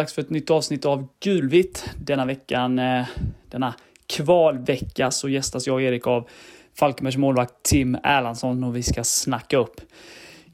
dags 0.00 0.12
för 0.12 0.22
ett 0.22 0.30
nytt 0.30 0.50
avsnitt 0.50 0.84
av 0.84 1.08
Gulvitt. 1.20 1.90
Denna 1.96 2.24
veckan, 2.24 2.78
eh, 2.78 3.06
denna 3.50 3.74
kvalvecka, 4.06 5.10
så 5.10 5.28
gästas 5.28 5.66
jag 5.66 5.74
och 5.74 5.82
Erik 5.82 6.06
av 6.06 6.28
Falkenbergs 6.78 7.16
målvakt 7.16 7.62
Tim 7.62 7.98
Erlandsson 8.02 8.64
och 8.64 8.76
vi 8.76 8.82
ska 8.82 9.04
snacka 9.04 9.56
upp 9.56 9.80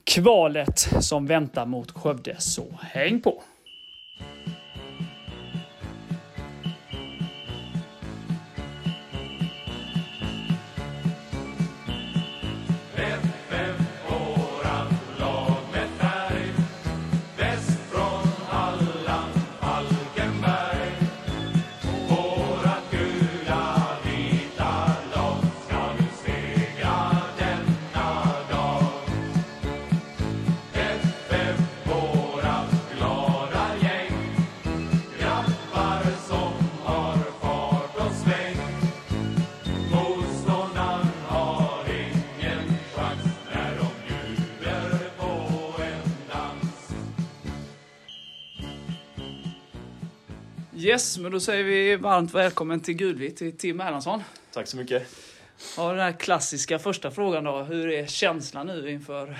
kvalet 0.04 0.78
som 1.00 1.26
väntar 1.26 1.66
mot 1.66 1.90
Skövde. 1.90 2.36
Så 2.38 2.64
häng 2.80 3.20
på! 3.20 3.42
Yes, 50.78 51.18
men 51.18 51.32
då 51.32 51.40
säger 51.40 51.64
vi 51.64 51.96
varmt 51.96 52.34
välkommen 52.34 52.80
till 52.80 52.94
Gulvitt, 52.94 53.36
till 53.36 53.56
Tim 53.56 53.80
Erlandsson. 53.80 54.22
Tack 54.52 54.66
så 54.66 54.76
mycket. 54.76 55.02
Ja, 55.76 55.88
den 55.88 55.98
här 55.98 56.12
klassiska 56.12 56.78
första 56.78 57.10
frågan 57.10 57.44
då. 57.44 57.62
Hur 57.62 57.90
är 57.90 58.06
känslan 58.06 58.66
nu 58.66 58.90
inför, 58.90 59.38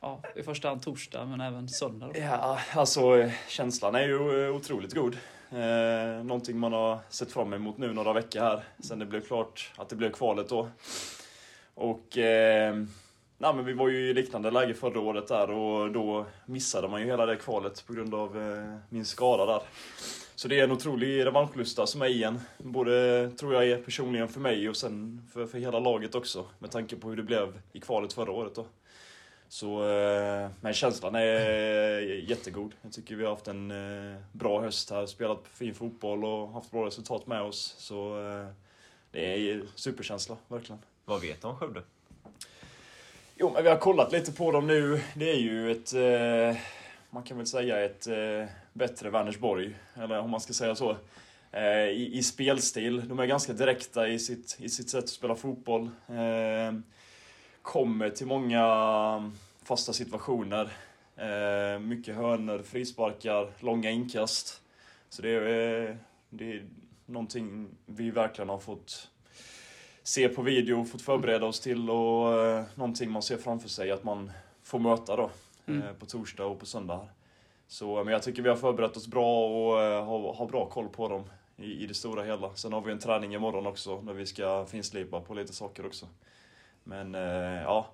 ja, 0.00 0.22
i 0.36 0.42
första 0.42 0.68
hand 0.68 0.82
torsdag, 0.82 1.24
men 1.24 1.40
även 1.40 1.68
söndag? 1.68 2.06
Då? 2.06 2.20
Ja, 2.20 2.58
alltså 2.74 3.30
känslan 3.48 3.94
är 3.94 4.02
ju 4.02 4.46
eh, 4.46 4.56
otroligt 4.56 4.94
god. 4.94 5.16
Eh, 5.50 6.24
någonting 6.24 6.58
man 6.58 6.72
har 6.72 6.98
sett 7.08 7.32
fram 7.32 7.52
emot 7.52 7.78
nu 7.78 7.92
några 7.92 8.12
veckor 8.12 8.40
här, 8.40 8.62
sen 8.80 8.98
det 8.98 9.06
blev 9.06 9.20
klart 9.20 9.72
att 9.76 9.88
det 9.88 9.96
blev 9.96 10.12
kvalet 10.12 10.48
då. 10.48 10.68
Och 11.74 12.18
eh, 12.18 12.74
nej, 13.38 13.54
men 13.54 13.64
vi 13.64 13.72
var 13.72 13.88
ju 13.88 14.10
i 14.10 14.14
liknande 14.14 14.50
läge 14.50 14.74
förra 14.74 15.00
året 15.00 15.28
där 15.28 15.50
och 15.50 15.92
då 15.92 16.26
missade 16.46 16.88
man 16.88 17.00
ju 17.00 17.06
hela 17.06 17.26
det 17.26 17.36
kvalet 17.36 17.86
på 17.86 17.92
grund 17.92 18.14
av 18.14 18.42
eh, 18.42 18.78
min 18.88 19.04
skada 19.04 19.46
där. 19.46 19.62
Så 20.42 20.48
det 20.48 20.60
är 20.60 20.64
en 20.64 20.72
otrolig 20.72 21.26
revanschlusta 21.26 21.86
som 21.86 22.02
är 22.02 22.06
i 22.06 22.22
en. 22.22 22.40
Både, 22.58 23.30
tror 23.30 23.54
jag, 23.54 23.68
är 23.68 23.76
personligen 23.78 24.28
för 24.28 24.40
mig 24.40 24.68
och 24.68 24.76
sen 24.76 25.22
för, 25.32 25.46
för 25.46 25.58
hela 25.58 25.78
laget 25.78 26.14
också. 26.14 26.46
Med 26.58 26.70
tanke 26.70 26.96
på 26.96 27.08
hur 27.08 27.16
det 27.16 27.22
blev 27.22 27.60
i 27.72 27.80
kvalet 27.80 28.12
förra 28.12 28.32
året 28.32 28.54
då. 28.54 28.66
Så, 29.48 29.88
eh, 29.88 30.50
men 30.60 30.72
känslan 30.72 31.14
är 31.14 32.00
jättegod. 32.30 32.74
Jag 32.82 32.92
tycker 32.92 33.16
vi 33.16 33.24
har 33.24 33.30
haft 33.30 33.48
en 33.48 33.70
eh, 33.70 34.20
bra 34.32 34.60
höst 34.60 34.90
här, 34.90 35.06
spelat 35.06 35.48
fin 35.48 35.74
fotboll 35.74 36.24
och 36.24 36.52
haft 36.52 36.70
bra 36.70 36.86
resultat 36.86 37.26
med 37.26 37.42
oss. 37.42 37.74
Så 37.78 38.28
eh, 38.28 38.46
det 39.10 39.50
är 39.50 39.62
superkänsla, 39.74 40.36
verkligen. 40.48 40.82
Vad 41.04 41.20
vet 41.20 41.42
du 41.42 41.48
om 41.48 41.56
Skövde? 41.56 41.82
Jo, 43.34 43.50
men 43.54 43.62
vi 43.62 43.68
har 43.68 43.78
kollat 43.78 44.12
lite 44.12 44.32
på 44.32 44.52
dem 44.52 44.66
nu. 44.66 45.00
Det 45.14 45.30
är 45.30 45.38
ju 45.38 45.72
ett, 45.72 45.92
man 47.14 47.22
kan 47.22 47.36
väl 47.36 47.46
säga 47.46 47.84
ett 47.84 48.06
eh, 48.06 48.44
bättre 48.72 49.10
Vänersborg, 49.10 49.76
eller 49.94 50.18
om 50.18 50.30
man 50.30 50.40
ska 50.40 50.52
säga 50.52 50.74
så. 50.74 50.96
Eh, 51.50 51.88
I, 51.88 52.10
I, 52.18 52.22
spelstil. 52.22 53.08
De 53.08 53.18
är 53.18 53.26
ganska 53.26 53.52
direkta 53.52 54.08
i 54.08 54.18
sitt, 54.18 54.56
i 54.60 54.68
sitt 54.68 54.90
sätt 54.90 55.04
att 55.04 55.10
spela 55.10 55.34
fotboll. 55.34 55.90
Eh, 56.08 56.78
kommer 57.62 58.10
till 58.10 58.26
många 58.26 58.64
mm, 59.18 59.32
fasta 59.62 59.92
situationer. 59.92 60.72
Eh, 61.16 61.78
mycket 61.78 62.14
hörnor, 62.14 62.62
frisparkar, 62.62 63.50
långa 63.60 63.90
inkast. 63.90 64.62
Så 65.08 65.22
det 65.22 65.30
är, 65.30 65.90
eh, 65.90 65.96
det 66.30 66.52
är 66.52 66.64
någonting 67.06 67.68
vi 67.86 68.10
verkligen 68.10 68.48
har 68.48 68.58
fått 68.58 69.08
se 70.02 70.28
på 70.28 70.42
video, 70.42 70.84
fått 70.84 71.02
förbereda 71.02 71.46
oss 71.46 71.60
till 71.60 71.90
och 71.90 72.44
eh, 72.44 72.64
någonting 72.74 73.10
man 73.10 73.22
ser 73.22 73.36
framför 73.36 73.68
sig 73.68 73.90
att 73.90 74.04
man 74.04 74.32
får 74.62 74.78
möta 74.78 75.16
då 75.16 75.30
mm. 75.66 75.94
på 75.98 76.06
torsdag 76.06 76.44
och 76.44 76.60
på 76.60 76.66
söndag. 76.66 77.08
Så, 77.66 78.04
men 78.04 78.12
jag 78.12 78.22
tycker 78.22 78.42
vi 78.42 78.48
har 78.48 78.56
förberett 78.56 78.96
oss 78.96 79.06
bra 79.06 79.46
och 79.46 79.74
uh, 79.74 80.04
har, 80.04 80.34
har 80.34 80.46
bra 80.46 80.66
koll 80.66 80.88
på 80.88 81.08
dem 81.08 81.24
i, 81.56 81.84
i 81.84 81.86
det 81.86 81.94
stora 81.94 82.22
hela. 82.22 82.54
Sen 82.54 82.72
har 82.72 82.80
vi 82.80 82.92
en 82.92 82.98
träning 82.98 83.34
imorgon 83.34 83.66
också 83.66 84.00
när 84.00 84.12
vi 84.12 84.26
ska 84.26 84.66
finslipa 84.66 85.20
på 85.20 85.34
lite 85.34 85.52
saker 85.52 85.86
också. 85.86 86.06
Men 86.84 87.14
ja, 87.14 87.86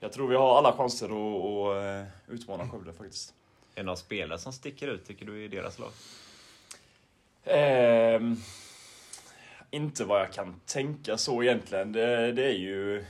jag 0.00 0.12
tror 0.12 0.28
vi 0.28 0.36
har 0.36 0.58
alla 0.58 0.72
chanser 0.72 1.06
att, 1.06 1.76
att 1.76 2.06
utmana 2.28 2.68
Skövde 2.68 2.92
faktiskt. 2.92 3.34
Är 3.74 3.80
det 3.80 3.86
några 3.86 3.96
spelare 3.96 4.38
som 4.38 4.52
sticker 4.52 4.88
ut 4.88 5.06
tycker 5.06 5.26
du 5.26 5.44
i 5.44 5.48
deras 5.48 5.78
lag? 5.78 5.90
Eh, 7.44 8.20
inte 9.70 10.04
vad 10.04 10.20
jag 10.20 10.32
kan 10.32 10.60
tänka 10.66 11.16
så 11.16 11.42
egentligen. 11.42 11.92
Det, 11.92 12.32
det 12.32 12.44
är 12.44 12.58
ju 12.58 13.04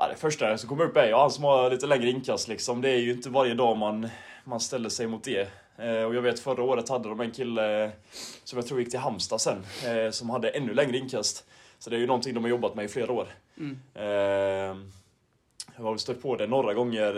Ja, 0.00 0.08
det 0.08 0.16
första 0.16 0.58
som 0.58 0.68
kommer 0.68 0.84
upp 0.84 0.96
är 0.96 1.06
ju 1.06 1.14
han 1.14 1.30
som 1.30 1.44
har 1.44 1.70
lite 1.70 1.86
längre 1.86 2.10
inkast 2.10 2.48
liksom. 2.48 2.80
Det 2.80 2.90
är 2.90 2.98
ju 2.98 3.12
inte 3.12 3.30
varje 3.30 3.54
dag 3.54 3.76
man, 3.76 4.08
man 4.44 4.60
ställer 4.60 4.88
sig 4.88 5.06
mot 5.06 5.24
det. 5.24 5.48
Eh, 5.76 6.02
och 6.02 6.14
jag 6.14 6.22
vet 6.22 6.40
förra 6.40 6.62
året 6.62 6.88
hade 6.88 7.08
de 7.08 7.20
en 7.20 7.30
kille 7.30 7.90
som 8.44 8.58
jag 8.58 8.66
tror 8.66 8.80
gick 8.80 8.90
till 8.90 8.98
Halmstad 8.98 9.40
sen, 9.40 9.66
eh, 9.86 10.10
som 10.10 10.30
hade 10.30 10.48
ännu 10.48 10.74
längre 10.74 10.98
inkast. 10.98 11.44
Så 11.78 11.90
det 11.90 11.96
är 11.96 12.00
ju 12.00 12.06
någonting 12.06 12.34
de 12.34 12.44
har 12.44 12.50
jobbat 12.50 12.74
med 12.74 12.84
i 12.84 12.88
flera 12.88 13.12
år. 13.12 13.26
Mm. 13.56 13.78
Eh, 13.94 14.76
jag 15.76 15.84
har 15.84 15.90
väl 15.90 15.98
stött 15.98 16.22
på 16.22 16.36
det 16.36 16.46
några 16.46 16.74
gånger 16.74 17.12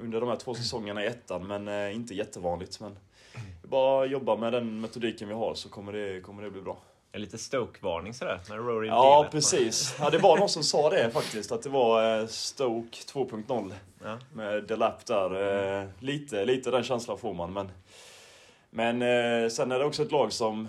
under 0.00 0.20
de 0.20 0.28
här 0.28 0.36
två 0.36 0.54
säsongerna 0.54 1.04
i 1.04 1.06
ettan, 1.06 1.46
men 1.46 1.92
inte 1.92 2.14
jättevanligt. 2.14 2.80
Men 2.80 2.96
bara 3.62 4.06
jobba 4.06 4.36
med 4.36 4.52
den 4.52 4.80
metodiken 4.80 5.28
vi 5.28 5.34
har 5.34 5.54
så 5.54 5.68
kommer 5.68 5.92
det, 5.92 6.20
kommer 6.20 6.42
det 6.42 6.50
bli 6.50 6.62
bra. 6.62 6.78
En 7.12 7.20
lite 7.20 7.38
Stoke-varning 7.38 8.14
sådär, 8.14 8.40
när 8.48 8.56
Rory 8.56 8.88
Ja, 8.88 9.28
precis. 9.32 9.96
Ja, 10.00 10.10
det 10.10 10.18
var 10.18 10.38
någon 10.38 10.48
som 10.48 10.62
sa 10.62 10.90
det 10.90 11.10
faktiskt, 11.10 11.52
att 11.52 11.62
det 11.62 11.68
var 11.68 12.26
Stoke 12.26 12.98
2.0. 13.12 13.72
Ja. 14.02 14.18
Med 14.32 14.64
Delap 14.64 15.06
där. 15.06 15.92
Lite, 15.98 16.44
lite 16.44 16.70
den 16.70 16.82
känslan 16.82 17.18
får 17.18 17.34
man, 17.34 17.52
men... 17.52 17.68
Men 18.70 19.50
sen 19.50 19.72
är 19.72 19.78
det 19.78 19.84
också 19.84 20.02
ett 20.02 20.12
lag 20.12 20.32
som... 20.32 20.68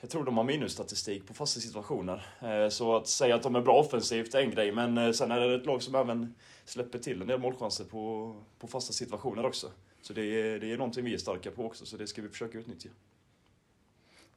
Jag 0.00 0.10
tror 0.10 0.24
de 0.24 0.36
har 0.36 0.44
minusstatistik 0.44 1.26
på 1.26 1.34
fasta 1.34 1.60
situationer. 1.60 2.26
Så 2.70 2.96
att 2.96 3.08
säga 3.08 3.34
att 3.34 3.42
de 3.42 3.56
är 3.56 3.60
bra 3.60 3.80
offensivt 3.80 4.34
är 4.34 4.40
en 4.40 4.50
grej, 4.50 4.72
men 4.72 5.14
sen 5.14 5.30
är 5.30 5.40
det 5.40 5.54
ett 5.54 5.66
lag 5.66 5.82
som 5.82 5.94
även 5.94 6.34
släpper 6.64 6.98
till 6.98 7.20
en 7.20 7.26
del 7.26 7.40
målchanser 7.40 7.84
på, 7.84 8.34
på 8.58 8.66
fasta 8.66 8.92
situationer 8.92 9.46
också. 9.46 9.70
Så 10.02 10.12
det 10.12 10.22
är, 10.22 10.58
det 10.58 10.72
är 10.72 10.76
någonting 10.76 11.04
vi 11.04 11.14
är 11.14 11.18
starka 11.18 11.50
på 11.50 11.64
också, 11.66 11.86
så 11.86 11.96
det 11.96 12.06
ska 12.06 12.22
vi 12.22 12.28
försöka 12.28 12.58
utnyttja. 12.58 12.88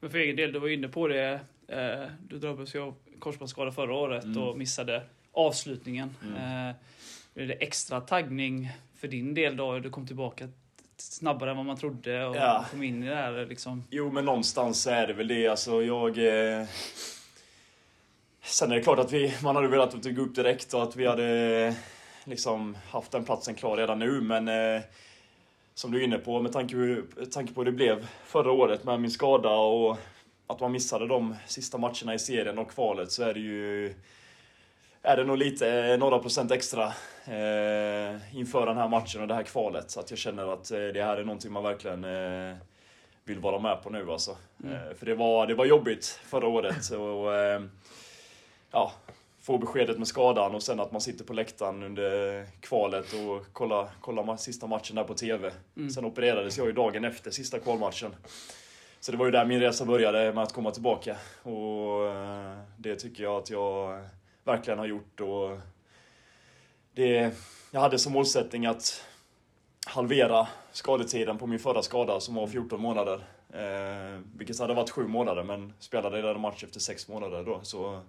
Men 0.00 0.10
för 0.10 0.18
egen 0.18 0.36
del, 0.36 0.52
du 0.52 0.58
var 0.58 0.68
inne 0.68 0.88
på 0.88 1.08
det. 1.08 1.40
Eh, 1.68 2.06
du 2.28 2.38
drabbades 2.38 2.74
ju 2.74 2.82
av 2.82 2.94
korsbandsskada 3.18 3.72
förra 3.72 3.94
året 3.94 4.24
mm. 4.24 4.42
och 4.42 4.58
missade 4.58 5.02
avslutningen. 5.32 6.16
Mm. 6.22 6.68
Eh, 6.68 6.74
blev 7.34 7.48
det 7.48 7.54
extra 7.54 8.00
taggning 8.00 8.70
för 8.94 9.08
din 9.08 9.34
del 9.34 9.56
då? 9.56 9.78
Du 9.78 9.90
kom 9.90 10.06
tillbaka 10.06 10.48
snabbare 10.96 11.50
än 11.50 11.56
vad 11.56 11.66
man 11.66 11.76
trodde 11.76 12.26
och 12.26 12.36
ja. 12.36 12.64
kom 12.70 12.82
in 12.82 13.02
i 13.02 13.08
det 13.08 13.14
här 13.14 13.46
liksom. 13.46 13.84
Jo, 13.90 14.12
men 14.12 14.24
någonstans 14.24 14.86
är 14.86 15.06
det 15.06 15.12
väl 15.12 15.28
det. 15.28 15.48
Alltså, 15.48 15.82
jag... 15.82 16.18
Eh... 16.18 16.66
Sen 18.42 18.72
är 18.72 18.76
det 18.76 18.82
klart 18.82 18.98
att 18.98 19.12
vi, 19.12 19.34
man 19.42 19.56
hade 19.56 19.68
velat 19.68 19.94
att 19.94 20.02
det 20.02 20.12
gå 20.12 20.22
upp 20.22 20.34
direkt 20.34 20.74
och 20.74 20.82
att 20.82 20.96
vi 20.96 21.06
hade 21.06 21.74
liksom 22.24 22.76
haft 22.90 23.12
den 23.12 23.24
platsen 23.24 23.54
klar 23.54 23.76
redan 23.76 23.98
nu, 23.98 24.20
men 24.20 24.48
eh, 24.48 24.82
som 25.76 25.90
du 25.92 26.00
är 26.00 26.04
inne 26.04 26.18
på, 26.18 26.40
med 26.40 26.52
tanke, 26.52 27.02
tanke 27.32 27.54
på 27.54 27.60
hur 27.60 27.64
det 27.64 27.72
blev 27.72 28.08
förra 28.24 28.52
året 28.52 28.84
med 28.84 29.00
min 29.00 29.10
skada 29.10 29.50
och 29.50 29.96
att 30.46 30.60
man 30.60 30.72
missade 30.72 31.06
de 31.06 31.36
sista 31.46 31.78
matcherna 31.78 32.14
i 32.14 32.18
serien 32.18 32.58
och 32.58 32.70
kvalet 32.70 33.12
så 33.12 33.22
är 33.22 33.34
det 33.34 33.40
ju 33.40 33.94
är 35.02 35.16
det 35.16 35.24
nog 35.24 35.38
lite, 35.38 35.96
några 35.96 36.18
procent 36.18 36.50
extra 36.50 36.84
eh, 37.24 38.36
inför 38.36 38.66
den 38.66 38.76
här 38.76 38.88
matchen 38.88 39.20
och 39.22 39.28
det 39.28 39.34
här 39.34 39.42
kvalet. 39.42 39.90
Så 39.90 40.00
att 40.00 40.10
jag 40.10 40.18
känner 40.18 40.52
att 40.52 40.70
eh, 40.70 40.78
det 40.78 41.02
här 41.02 41.16
är 41.16 41.24
någonting 41.24 41.52
man 41.52 41.62
verkligen 41.62 42.04
eh, 42.04 42.56
vill 43.24 43.38
vara 43.38 43.58
med 43.58 43.82
på 43.82 43.90
nu 43.90 44.12
alltså. 44.12 44.36
Mm. 44.64 44.74
Eh, 44.74 44.94
för 44.94 45.06
det 45.06 45.14
var, 45.14 45.46
det 45.46 45.54
var 45.54 45.64
jobbigt 45.64 46.20
förra 46.24 46.48
året. 46.48 46.90
Och, 46.90 47.34
eh, 47.34 47.62
ja, 48.70 48.92
få 49.46 49.58
beskedet 49.58 49.98
med 49.98 50.08
skadan 50.08 50.54
och 50.54 50.62
sen 50.62 50.80
att 50.80 50.92
man 50.92 51.00
sitter 51.00 51.24
på 51.24 51.32
läktaren 51.32 51.82
under 51.82 52.46
kvalet 52.60 53.06
och 53.12 53.52
kollar, 53.52 53.88
kollar 54.00 54.36
sista 54.36 54.66
matchen 54.66 54.96
där 54.96 55.04
på 55.04 55.14
TV. 55.14 55.52
Mm. 55.76 55.90
Sen 55.90 56.04
opererades 56.04 56.58
jag 56.58 56.66
ju 56.66 56.72
dagen 56.72 57.04
efter 57.04 57.30
sista 57.30 57.58
kvalmatchen. 57.58 58.14
Så 59.00 59.12
det 59.12 59.18
var 59.18 59.26
ju 59.26 59.32
där 59.32 59.44
min 59.44 59.60
resa 59.60 59.84
började 59.84 60.32
med 60.32 60.42
att 60.42 60.52
komma 60.52 60.70
tillbaka. 60.70 61.16
Och 61.42 62.06
eh, 62.06 62.58
det 62.76 62.96
tycker 62.96 63.22
jag 63.22 63.36
att 63.36 63.50
jag 63.50 64.04
verkligen 64.44 64.78
har 64.78 64.86
gjort. 64.86 65.20
Och 65.20 65.58
det, 66.94 67.30
jag 67.70 67.80
hade 67.80 67.98
som 67.98 68.12
målsättning 68.12 68.66
att 68.66 69.04
halvera 69.86 70.48
skadetiden 70.72 71.38
på 71.38 71.46
min 71.46 71.58
förra 71.58 71.82
skada 71.82 72.20
som 72.20 72.34
var 72.34 72.46
14 72.46 72.80
månader. 72.80 73.24
Eh, 73.52 74.20
vilket 74.36 74.58
hade 74.58 74.74
varit 74.74 74.90
7 74.90 75.06
månader, 75.06 75.42
men 75.42 75.72
spelade 75.78 76.16
redan 76.16 76.40
match 76.40 76.64
efter 76.64 76.80
6 76.80 77.08
månader 77.08 77.44
då. 77.44 77.60
Så 77.62 78.02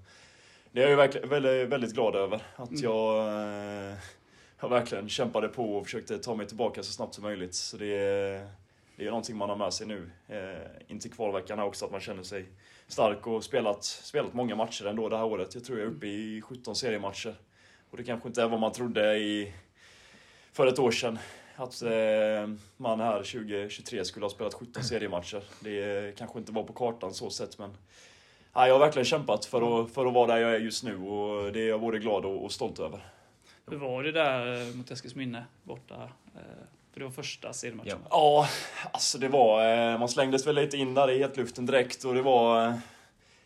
det 0.77 0.81
är 0.83 0.85
jag 0.85 0.89
ju 0.89 0.95
verkligen 0.95 1.29
väldigt, 1.29 1.69
väldigt 1.69 1.94
glad 1.94 2.15
över. 2.15 2.41
Att 2.56 2.69
Mm. 2.69 2.81
jag, 2.83 3.27
eh, 3.27 3.97
jag 4.59 4.69
verkligen 4.69 5.09
kämpade 5.09 5.47
på 5.47 5.77
och 5.77 5.85
försökte 5.85 6.18
ta 6.18 6.35
mig 6.35 6.47
tillbaka 6.47 6.83
så 6.83 6.91
snabbt 6.91 7.13
som 7.13 7.24
möjligt. 7.24 7.56
Så 7.56 7.77
det 7.77 7.85
är, 7.97 8.47
det 8.95 9.06
är 9.06 9.09
någonting 9.09 9.38
man 9.38 9.50
har 9.50 9.56
med 9.56 9.74
sig 9.74 9.88
nu. 9.88 10.09
Eh, 10.27 10.97
till 11.00 11.12
kvalveckan 11.12 11.59
också, 11.59 11.85
att 11.85 11.91
man 11.91 12.01
känner 12.01 12.24
sig 12.24 12.45
stark 12.88 13.27
och 13.27 13.44
spelat, 13.44 13.83
spelat 13.83 14.33
många 14.33 14.56
matcher 14.56 14.85
ändå 14.85 15.09
det 15.09 15.18
här 15.18 15.25
året. 15.25 15.56
Jag 15.56 15.63
tror 15.63 15.79
jag 15.79 15.88
är 15.88 15.91
uppe 15.91 16.07
i 16.07 16.41
17 16.41 16.75
seriematcher. 16.75 17.35
Och 17.89 17.97
det 17.97 18.03
kanske 18.03 18.27
inte 18.27 18.41
är 18.41 18.47
vad 18.47 18.59
man 18.59 18.71
trodde 18.71 19.18
i, 19.18 19.53
för 20.51 20.68
ett 20.68 20.80
år 20.80 20.91
sedan. 20.91 21.19
Att 21.56 21.81
eh, 21.81 21.89
man 22.77 23.00
här 23.00 23.18
2023 23.18 24.06
skulle 24.06 24.25
ha 24.25 24.30
spelat 24.30 24.53
17 24.53 24.83
seriematcher. 24.83 25.44
Det 25.59 26.18
kanske 26.18 26.39
inte 26.39 26.51
var 26.51 26.63
på 26.63 26.73
kartan 26.73 27.13
så 27.13 27.30
sett 27.30 27.57
men 27.59 27.77
ja, 28.57 28.68
jag 28.68 28.74
har 28.74 28.80
verkligen 28.80 29.06
kämpat 29.06 29.45
för 29.45 29.81
att, 29.83 29.92
för 29.92 30.06
att 30.06 30.13
vara 30.13 30.27
där 30.27 30.38
jag 30.38 30.56
är 30.56 30.59
just 30.59 30.83
nu 30.83 30.98
och 30.98 31.54
det 31.54 31.59
är 31.62 31.68
jag 31.69 31.81
både 31.81 32.00
glad 32.00 32.25
och, 32.25 32.44
och 32.45 32.51
stolt 32.51 32.80
över. 32.80 33.00
Hur 33.69 33.77
var 33.77 34.04
det 34.04 34.12
där 34.12 34.62
eh, 34.69 34.75
mot 34.75 34.92
Eskilsminne 34.92 35.45
borta? 35.63 35.95
Eh, 36.36 36.42
För 36.94 37.00
det 37.00 37.04
var 37.06 37.12
första 37.12 37.54
seriematchen. 37.54 37.98
Ja. 38.04 38.07
Ja, 38.09 38.48
alltså 38.92 39.18
det 39.18 39.27
var... 39.27 39.65
eh, 39.94 40.00
Man 40.00 40.09
slängdes 40.09 40.48
väl 40.48 40.56
lite 40.56 40.77
in 40.77 40.94
där 40.94 41.12
i 41.12 41.19
hetluften 41.19 41.65
direkt 41.65 42.04
och 42.04 42.13
det 42.13 42.21
var... 42.21 42.74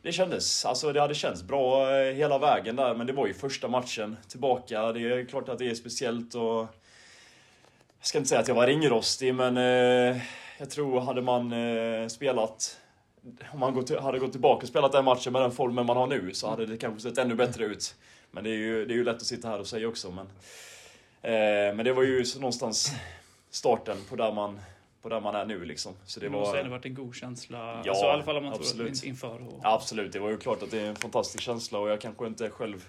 Det 0.02 0.12
kändes, 0.12 0.66
alltså 0.66 0.94
det 0.94 1.02
hade 1.02 1.16
känts 1.16 1.44
bra 1.44 1.86
hela 2.00 2.38
vägen 2.40 2.76
där 2.76 2.96
men 2.96 3.08
det 3.08 3.14
var 3.14 3.28
ju 3.28 3.34
första 3.34 3.68
matchen 3.68 4.18
tillbaka. 4.28 4.92
Det 4.92 5.00
är 5.02 5.26
klart 5.26 5.50
att 5.50 5.58
det 5.60 5.70
är 5.70 5.76
speciellt 5.76 6.36
och... 6.36 6.68
Jag 8.00 8.08
ska 8.08 8.18
inte 8.18 8.30
säga 8.30 8.42
att 8.42 8.48
jag 8.48 8.56
var 8.56 8.68
ringrostig 8.68 9.36
men 9.36 9.56
jag 10.58 10.70
tror 10.70 11.00
hade 11.02 11.22
man 11.22 11.54
spelat... 12.10 12.78
Om 13.54 13.60
man 13.60 13.74
gått, 13.74 14.00
hade 14.00 14.20
gått 14.20 14.32
tillbaka 14.32 14.62
och 14.62 14.68
spelat 14.68 14.92
den 14.92 15.06
matchen 15.06 15.34
med 15.34 15.42
den 15.42 15.52
formen 15.52 15.86
man 15.86 15.98
har 15.98 16.08
nu 16.08 16.34
så 16.34 16.50
hade 16.50 16.66
det 16.66 16.78
kanske 16.78 17.10
sett 17.10 17.18
ännu 17.18 17.36
bättre 17.36 17.66
ut. 17.66 17.96
Men 18.32 18.44
det 18.44 18.50
är 18.50 18.58
ju, 18.58 18.86
det 18.86 18.94
är 18.94 18.96
ju 18.96 19.04
lätt 19.04 19.16
att 19.16 19.26
sitta 19.26 19.48
här 19.48 19.60
och 19.60 19.68
säga 19.68 19.88
också 19.88 20.12
men... 20.12 20.26
Eh, 21.24 21.76
men 21.76 21.86
det 21.86 21.94
var 21.94 22.04
ju 22.04 22.26
någonstans 22.36 22.92
starten 23.50 23.98
på 24.10 24.16
där 24.16 24.32
man, 24.32 24.60
på 25.02 25.10
där 25.10 25.20
man 25.20 25.36
är 25.36 25.46
nu 25.46 25.66
liksom. 25.66 25.94
Så 26.06 26.20
det 26.20 26.30
måste 26.30 26.52
var... 26.52 26.60
ändå 26.60 26.72
varit 26.72 26.86
en 26.86 26.94
god 26.94 27.16
känsla. 27.16 27.58
Ja, 27.58 27.90
alltså, 27.92 28.06
I 28.06 28.10
alla 28.10 28.24
fall 28.24 28.38
om 28.38 28.44
man 28.44 28.54
tror 28.54 28.62
absolut. 28.62 29.04
in- 29.04 29.10
inför. 29.10 29.48
Och... 29.48 29.60
Absolut, 29.64 30.14
det 30.14 30.20
var 30.20 30.30
ju 30.30 30.38
klart 30.38 30.64
att 30.64 30.72
det 30.72 30.80
är 30.80 30.86
en 30.86 30.96
fantastisk 30.96 31.44
känsla 31.44 31.80
och 31.80 31.90
jag 31.90 32.02
kanske 32.02 32.28
inte 32.28 32.50
själv 32.50 32.86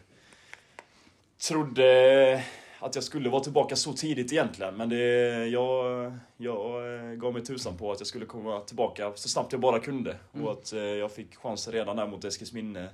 trodde 1.48 2.44
att 2.82 2.94
jag 2.94 3.04
skulle 3.04 3.30
vara 3.30 3.42
tillbaka 3.42 3.76
så 3.76 3.92
tidigt 3.92 4.32
egentligen. 4.32 4.76
Men 4.76 4.88
det, 4.88 5.46
jag, 5.46 6.12
jag 6.36 6.94
eh, 6.94 7.12
gav 7.12 7.32
mig 7.32 7.44
tusan 7.44 7.76
på 7.76 7.92
att 7.92 8.00
jag 8.00 8.06
skulle 8.06 8.26
komma 8.26 8.60
tillbaka 8.60 9.12
så 9.14 9.28
snabbt 9.28 9.52
jag 9.52 9.60
bara 9.60 9.78
kunde. 9.78 10.16
Mm. 10.34 10.46
Och 10.46 10.52
att 10.52 10.72
eh, 10.72 10.80
jag 10.80 11.12
fick 11.12 11.36
chansen 11.36 11.72
redan 11.72 11.96
där 11.96 12.06
mot 12.06 12.24
Eskilsminne 12.24 12.88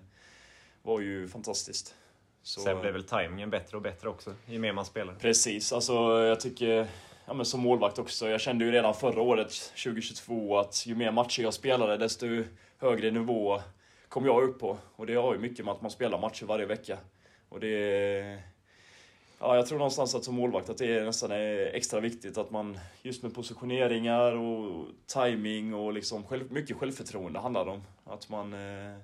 var 0.83 1.01
ju 1.01 1.29
fantastiskt. 1.29 1.95
Så, 2.43 2.61
Sen 2.61 2.81
blev 2.81 2.93
väl 2.93 3.05
tajmingen 3.05 3.51
bättre 3.51 3.77
och 3.77 3.83
bättre 3.83 4.09
också, 4.09 4.35
ju 4.47 4.59
mer 4.59 4.73
man 4.73 4.85
spelar. 4.85 5.15
Precis, 5.15 5.73
alltså 5.73 5.93
jag 6.27 6.41
tycker, 6.41 6.87
ja 7.27 7.35
men 7.35 7.47
som 7.47 7.61
målvakt 7.61 7.99
också, 7.99 8.29
jag 8.29 8.41
kände 8.41 8.65
ju 8.65 8.71
redan 8.71 8.95
förra 8.95 9.21
året, 9.21 9.53
2022, 9.85 10.59
att 10.59 10.87
ju 10.87 10.95
mer 10.95 11.13
matcher 11.13 11.43
jag 11.43 11.55
spelade 11.55 11.97
desto 11.97 12.27
högre 12.79 13.11
nivå 13.11 13.61
kom 14.09 14.27
jag 14.27 14.43
upp 14.43 14.61
på. 14.61 14.79
Och 14.97 15.07
det 15.07 15.15
har 15.15 15.35
ju 15.35 15.41
mycket 15.41 15.65
med 15.65 15.75
att 15.75 15.83
man 15.83 15.91
spelar 15.91 16.19
matcher 16.19 16.47
varje 16.47 16.67
vecka. 16.67 16.99
Och 17.49 17.61
det 17.61 18.39
Ja, 19.41 19.57
jag 19.57 19.67
tror 19.67 19.79
någonstans 19.79 20.15
att 20.15 20.25
som 20.25 20.35
målvakt 20.35 20.69
att 20.71 20.79
det 20.79 20.99
är 20.99 21.05
nästan 21.05 21.31
är 21.31 21.75
extra 21.75 22.01
viktigt 22.01 22.39
att 22.39 22.51
man 22.51 22.79
just 23.03 23.23
med 23.23 23.35
positioneringar 23.35 24.33
och 24.33 24.87
timing 25.07 25.75
och 25.75 25.93
liksom 25.93 26.25
själv, 26.25 26.53
mycket 26.53 26.77
självförtroende 26.77 27.39
handlar 27.41 27.65
det 27.65 27.71
om. 27.71 27.83
Att 28.05 28.29
man, 28.29 28.53
eh, 28.53 28.99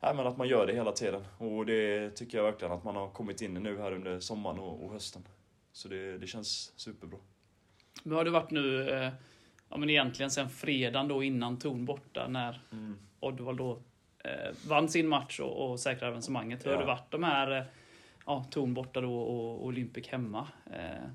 ja, 0.00 0.12
men 0.14 0.26
att 0.26 0.36
man 0.36 0.48
gör 0.48 0.66
det 0.66 0.72
hela 0.72 0.92
tiden. 0.92 1.24
Och 1.38 1.66
det 1.66 2.10
tycker 2.10 2.38
jag 2.38 2.44
verkligen 2.44 2.72
att 2.74 2.84
man 2.84 2.96
har 2.96 3.08
kommit 3.08 3.42
in 3.42 3.56
i 3.56 3.60
nu 3.60 3.78
här 3.78 3.92
under 3.92 4.20
sommaren 4.20 4.58
och, 4.58 4.84
och 4.84 4.92
hösten. 4.92 5.22
Så 5.72 5.88
det, 5.88 6.18
det 6.18 6.26
känns 6.26 6.72
superbra. 6.76 7.18
Men 8.02 8.16
har 8.16 8.24
det 8.24 8.30
varit 8.30 8.50
nu, 8.50 8.90
eh, 8.90 9.12
ja 9.68 9.76
men 9.76 9.90
egentligen 9.90 10.30
sen 10.30 10.48
fredagen 10.48 11.08
då 11.08 11.22
innan 11.22 11.58
Torn 11.58 11.84
borta 11.84 12.28
när 12.28 12.60
Oddvall 13.20 13.56
då 13.56 13.78
eh, 14.24 14.54
vann 14.68 14.88
sin 14.88 15.08
match 15.08 15.40
och, 15.40 15.70
och 15.70 15.80
säkrade 15.80 16.08
avancemanget. 16.10 16.66
Hur 16.66 16.70
har 16.70 16.76
Ja. 16.76 16.80
det 16.80 16.86
varit 16.86 17.10
de 17.10 17.22
här, 17.22 17.56
eh, 17.58 17.62
ja 18.26 18.44
Torn 18.50 18.74
borta 18.74 19.00
då 19.00 19.18
och, 19.18 19.66
Olympic 19.66 20.08
hemma? 20.08 20.48
Eh, 20.72 21.10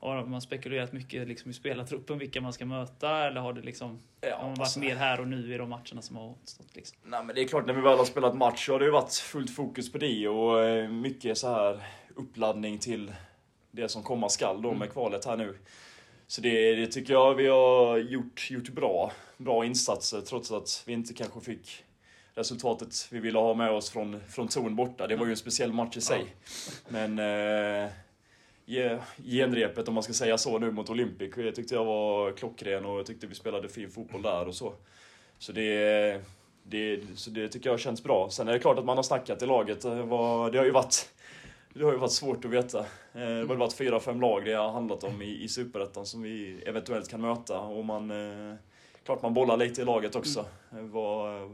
har 0.00 0.24
man 0.26 0.40
spekulerat 0.40 0.92
mycket 0.92 1.28
liksom 1.28 1.50
i 1.50 1.54
spelartruppen 1.54 2.18
vilka 2.18 2.40
man 2.40 2.52
ska 2.52 2.66
möta 2.66 3.26
eller 3.26 3.40
har 3.40 3.52
det 3.52 3.60
liksom 3.60 3.98
Ja, 4.20 4.36
har 4.36 4.42
man 4.42 4.50
varit 4.50 4.60
alltså- 4.60 4.80
mer 4.80 4.96
här 4.96 5.20
och 5.20 5.28
nu 5.28 5.54
i 5.54 5.58
de 5.58 5.68
matcherna 5.68 6.02
som 6.02 6.16
har 6.16 6.28
återstått? 6.28 6.76
Liksom? 6.76 6.98
Nej 7.04 7.24
men 7.24 7.34
det 7.34 7.42
är 7.42 7.48
klart, 7.48 7.66
när 7.66 7.74
vi 7.74 7.80
väl 7.80 7.98
har 7.98 8.04
spelat 8.04 8.36
match 8.36 8.66
så 8.66 8.72
har 8.72 8.78
det 8.78 8.84
ju 8.84 8.90
varit 8.90 9.12
fullt 9.12 9.50
fokus 9.50 9.92
på 9.92 9.98
det 9.98 10.28
och 10.28 10.64
eh, 10.64 10.88
mycket 10.90 11.38
så 11.38 11.48
här 11.48 11.82
uppladdning 12.14 12.78
till 12.78 13.12
det 13.70 13.88
som 13.88 14.02
komma 14.02 14.28
skall 14.28 14.62
då 14.62 14.74
med 14.74 14.92
kvalet 14.92 15.24
här 15.24 15.36
nu. 15.36 15.58
Så 16.26 16.40
det, 16.40 16.74
det 16.74 16.86
tycker 16.86 17.12
jag 17.12 17.34
vi 17.34 17.46
har 17.48 17.98
gjort, 17.98 18.50
gjort 18.50 18.68
bra. 18.68 19.12
Bra 19.36 19.64
insatser 19.64 20.20
trots 20.20 20.52
att 20.52 20.82
vi 20.86 20.92
inte 20.92 21.14
kanske 21.14 21.40
fick 21.40 21.84
resultatet 22.38 23.08
vi 23.10 23.18
ville 23.18 23.38
ha 23.38 23.54
med 23.54 23.70
oss 23.70 23.90
från, 23.90 24.20
från 24.28 24.48
Torn 24.48 24.76
borta. 24.76 25.06
Det 25.06 25.16
var 25.16 25.24
ju 25.26 25.30
en 25.30 25.36
speciell 25.36 25.72
match 25.72 25.96
i 25.96 26.00
sig. 26.00 26.34
Men 26.88 27.18
eh, 27.18 27.90
ge- 28.64 28.98
genrepet, 29.24 29.88
om 29.88 29.94
man 29.94 30.02
ska 30.02 30.12
säga 30.12 30.38
så 30.38 30.58
nu, 30.58 30.70
mot 30.70 30.90
Olympic 30.90 31.34
det 31.34 31.52
tyckte 31.52 31.74
jag 31.74 31.84
var 31.84 32.32
klockren 32.32 32.84
och 32.84 32.98
jag 32.98 33.06
tyckte 33.06 33.26
vi 33.26 33.34
spelade 33.34 33.68
fin 33.68 33.90
fotboll 33.90 34.22
där 34.22 34.48
och 34.48 34.54
så. 34.54 34.72
Så 35.38 35.52
det, 35.52 36.20
det, 36.62 37.00
så 37.14 37.30
det 37.30 37.48
tycker 37.48 37.70
jag 37.70 37.80
känns 37.80 38.02
bra. 38.02 38.28
Sen 38.30 38.48
är 38.48 38.52
det 38.52 38.58
klart 38.58 38.78
att 38.78 38.84
man 38.84 38.96
har 38.98 39.02
snackat 39.02 39.42
i 39.42 39.46
laget. 39.46 39.80
Det, 39.80 40.02
var, 40.02 40.50
det 40.50 40.58
har 40.58 40.64
ju 40.64 40.70
varit 40.70 41.08
det 41.74 41.84
har 41.84 41.92
ju 41.92 41.98
varit 41.98 42.12
svårt 42.12 42.44
att 42.44 42.50
veta. 42.50 42.78
Eh, 42.78 42.86
Det 43.20 43.48
har 43.48 43.54
varit 43.56 43.72
fyra, 43.72 44.00
fem 44.00 44.20
lag 44.20 44.44
det 44.44 44.52
har 44.52 44.70
handlat 44.70 45.04
om 45.04 45.22
i, 45.22 45.42
i 45.44 45.48
Superettan 45.48 46.06
som 46.06 46.22
vi 46.22 46.62
eventuellt 46.66 47.08
kan 47.10 47.20
möta. 47.20 47.60
Och 47.60 47.84
man, 47.84 48.10
eh, 48.10 48.54
klart 49.04 49.22
man 49.22 49.34
bollar 49.34 49.56
lite 49.56 49.82
i 49.82 49.84
laget 49.84 50.16
också. 50.16 50.40
Eh, 50.72 50.78
Vad, 50.80 51.50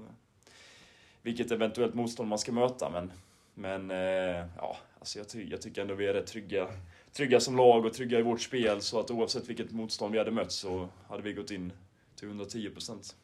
vilket 1.24 1.50
eventuellt 1.50 1.94
motstånd 1.94 2.28
man 2.28 2.38
ska 2.38 2.52
möta. 2.52 2.90
Men, 2.90 3.12
men 3.54 3.90
eh, 3.90 4.46
ja, 4.58 4.76
alltså 4.98 5.18
jag, 5.18 5.28
ty, 5.28 5.48
jag 5.50 5.62
tycker 5.62 5.82
ändå 5.82 5.94
vi 5.94 6.06
är 6.06 6.14
rätt 6.14 6.26
trygga, 6.26 6.66
trygga 7.12 7.40
som 7.40 7.56
lag 7.56 7.84
och 7.86 7.92
trygga 7.94 8.18
i 8.18 8.22
vårt 8.22 8.40
spel. 8.40 8.80
Så 8.80 9.00
att 9.00 9.10
oavsett 9.10 9.48
vilket 9.48 9.72
motstånd 9.72 10.12
vi 10.12 10.18
hade 10.18 10.30
mött 10.30 10.52
så 10.52 10.88
hade 11.08 11.22
vi 11.22 11.32
gått 11.32 11.50
in 11.50 11.72
till 12.16 12.28
110 12.28 12.70
procent. 12.70 13.16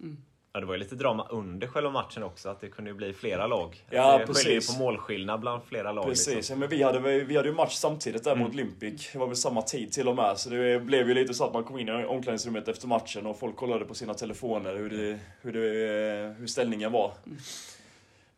Ja, 0.53 0.61
det 0.61 0.67
var 0.67 0.75
ju 0.75 0.79
lite 0.81 0.95
drama 0.95 1.27
under 1.31 1.67
själva 1.67 1.91
matchen 1.91 2.23
också, 2.23 2.49
att 2.49 2.61
det 2.61 2.69
kunde 2.69 2.91
ju 2.91 2.95
bli 2.97 3.13
flera 3.13 3.47
lag. 3.47 3.85
Ja, 3.91 4.19
det 4.19 4.27
skiljer 4.27 4.51
ju 4.53 4.57
precis. 4.57 4.77
på 4.77 4.83
målskillnad 4.83 5.41
bland 5.41 5.63
flera 5.65 5.93
lag. 5.93 6.05
Precis, 6.05 6.35
Liksom. 6.35 6.55
ja, 6.55 6.61
men 6.61 6.69
vi 6.69 6.83
hade, 6.83 6.99
vi 7.25 7.37
hade 7.37 7.49
ju 7.49 7.55
match 7.55 7.75
samtidigt 7.75 8.25
där 8.25 8.33
Mm. 8.33 8.45
mot 8.45 8.53
Olympic. 8.55 9.11
Det 9.13 9.19
var 9.19 9.27
väl 9.27 9.37
samma 9.37 9.63
tid 9.63 9.93
till 9.93 10.09
och 10.09 10.17
med. 10.17 10.39
Så 10.39 10.51
det 10.51 10.81
blev 10.81 11.09
ju 11.09 11.15
lite 11.15 11.35
så 11.35 11.45
att 11.45 11.53
man 11.53 11.65
kom 11.65 11.79
in 11.79 11.89
i 11.89 11.93
omklädningsrummet 12.05 12.69
efter 12.69 12.89
matchen 12.89 13.27
och 13.27 13.39
folk 13.39 13.57
kollade 13.57 13.85
på 13.85 13.95
sina 13.95 14.15
telefoner 14.15 14.77
hur, 14.77 14.91
det, 14.91 15.19
hur, 15.41 15.53
det, 15.53 16.35
hur 16.39 16.47
ställningen 16.47 16.93
var. 16.93 17.13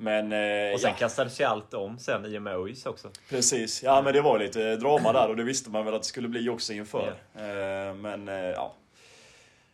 Men 0.03 0.33
eh, 0.33 0.75
Och 0.75 0.81
sen 0.81 0.91
ja, 0.91 0.97
kastades 0.99 1.41
ju 1.41 1.45
allt 1.45 1.75
om 1.75 1.99
sen 1.99 2.27
i 2.27 2.39
och 2.39 2.43
med 2.43 2.57
ÖIS 2.57 2.87
också. 2.87 3.11
precis. 3.29 3.83
Ja 3.83 4.03
men 4.03 4.13
det 4.13 4.21
var 4.21 4.39
lite 4.39 4.77
drama 4.77 5.13
där 5.13 5.29
och 5.29 5.37
det 5.37 5.45
visste 5.45 5.71
man 5.71 5.85
väl 5.85 5.95
att 5.95 6.03
det 6.03 6.09
skulle 6.09 6.29
bli 6.29 6.49
också 6.49 6.73
inför. 6.73 7.15
Eh, 7.35 7.95
men 7.95 8.29
eh, 8.29 8.35
ja. 8.35 8.75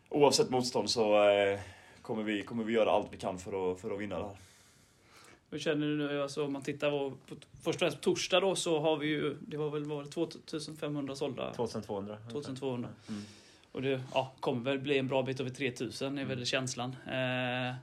Oavsett 0.09 0.51
motstånd 0.51 0.91
så 0.91 1.29
eh, 1.29 1.59
kommer, 2.03 2.23
vi, 2.23 2.43
kommer 2.43 2.65
vi 2.65 2.73
göra 2.73 2.91
allt 2.91 3.07
vi 3.11 3.17
kan 3.17 3.39
för 3.39 3.73
att, 3.73 3.81
för 3.81 3.91
att 3.91 4.01
vinna 4.01 4.19
det 4.19 4.25
här. 4.25 4.37
Hur 5.51 5.59
känner 5.59 5.87
du 5.87 5.97
nu? 5.97 6.23
Alltså, 6.23 6.45
om 6.45 6.53
man 6.53 6.63
tittar 6.63 6.91
på, 6.91 7.11
på, 7.11 7.35
först 7.63 7.67
och 7.67 7.75
främst 7.75 7.97
på 7.97 8.03
torsdag 8.03 8.41
då 8.41 8.57
så 8.57 8.81
har 8.81 8.97
vi 8.97 9.07
ju, 9.07 9.37
det 9.41 9.57
var 9.57 9.71
väl 9.71 9.85
var 9.85 10.03
det 10.03 10.11
2500 10.11 11.17
sålda? 11.17 11.53
2200. 11.53 12.17
2200. 12.33 12.89
Mm. 13.09 13.23
Och 13.73 13.83
det 13.83 14.01
ja, 14.15 14.33
kommer 14.41 14.61
väl 14.61 14.79
bli 14.79 14.99
en 14.99 15.09
bra 15.09 15.23
bit 15.23 15.41
över 15.41 15.51
3000 15.51 16.19
är 16.19 16.25
väl 16.25 16.47
känslan. 16.47 16.97
Eh, 17.07 17.75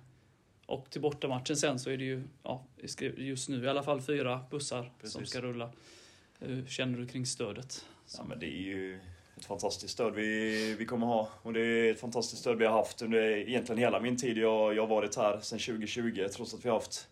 och 0.66 0.90
till 0.90 1.02
bortamatchen 1.02 1.58
sen 1.58 1.80
så 1.80 1.90
är 1.90 1.98
det 1.98 2.04
ju 2.04 2.24
ja, 2.44 2.64
just 3.18 3.50
nu 3.50 3.64
i 3.64 3.68
alla 3.68 3.84
fall 3.84 4.02
fyra 4.02 4.46
bussar 4.52 4.82
som 4.82 4.92
Precis. 5.00 5.30
ska 5.30 5.42
rulla. 5.42 5.72
Hur 6.40 6.66
känner 6.66 7.00
du 7.00 7.08
kring 7.08 7.26
stödet? 7.26 7.86
Ja, 8.18 8.24
men 8.24 8.40
det 8.40 8.46
är 8.46 8.62
ju 8.62 9.00
ett 9.38 9.46
fantastiskt 9.46 9.94
stöd 9.94 10.14
vi, 10.14 10.76
vi 10.80 10.86
kommer 10.86 11.08
ha. 11.08 11.30
Och 11.42 11.54
det 11.54 11.62
är 11.62 11.92
ett 11.92 12.00
fantastiskt 12.00 12.42
stöd 12.42 12.58
vi 12.58 12.66
har 12.66 12.74
haft 12.74 13.02
under 13.02 13.22
egentligen 13.22 13.80
hela 13.80 14.00
min 14.00 14.18
tid 14.18 14.38
jag, 14.38 14.76
har 14.76 14.88
varit 14.88 15.16
här 15.16 15.40
sedan 15.40 15.60
2020. 15.60 16.28
Trots 16.36 16.54
att 16.54 16.66
vi 16.66 16.70
har 16.70 16.76
haft 16.76 17.08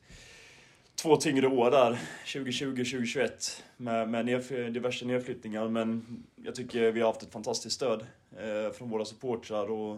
två 0.96 1.16
tyngre 1.16 1.48
år 1.48 1.72
där, 1.72 2.00
2020 2.34 2.70
och 2.70 2.76
2021. 2.76 3.64
Med, 3.78 4.10
med 4.10 4.26
diverse 4.74 5.06
nedflyttningar. 5.06 5.68
Men 5.68 6.24
jag 6.36 6.56
tycker 6.56 6.92
vi 6.92 7.02
har 7.02 7.08
haft 7.08 7.24
ett 7.24 7.32
fantastiskt 7.32 7.76
stöd 7.76 8.06
eh, 8.32 8.74
från 8.74 8.90
våra 8.90 9.06
supportrar 9.06 9.72
och 9.72 9.98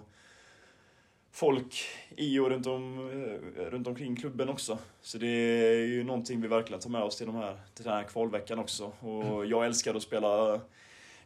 folk 1.35 1.85
i 2.17 2.39
och 2.39 2.49
runt, 2.49 2.67
om, 2.67 3.09
eh, 3.09 3.61
runt 3.61 3.87
omkring 3.87 4.15
klubben 4.15 4.49
också. 4.49 4.77
Så 5.01 5.17
det 5.17 5.27
är 5.27 5.85
ju 5.85 6.03
någonting 6.03 6.41
vi 6.41 6.47
verkligen 6.47 6.81
tar 6.81 6.89
med 6.89 7.03
oss 7.03 7.17
till, 7.17 7.25
de 7.25 7.35
här, 7.35 7.57
till 7.73 7.85
den 7.85 7.93
här 7.93 8.03
kvalveckan 8.03 8.59
också. 8.59 8.85
Och 8.85 9.45
jag 9.45 9.65
älskar 9.65 9.95
att 9.95 10.01
spela 10.01 10.61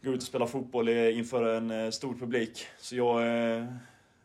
gå 0.02 0.12
ut 0.12 0.18
och 0.18 0.28
spela 0.28 0.48
fotboll 0.48 0.90
inför 0.90 1.54
en 1.56 1.72
eh, 1.72 1.90
stor 1.90 2.14
publik. 2.14 2.66
Så 2.78 2.96
jag 2.96 3.22
eh, 3.58 3.66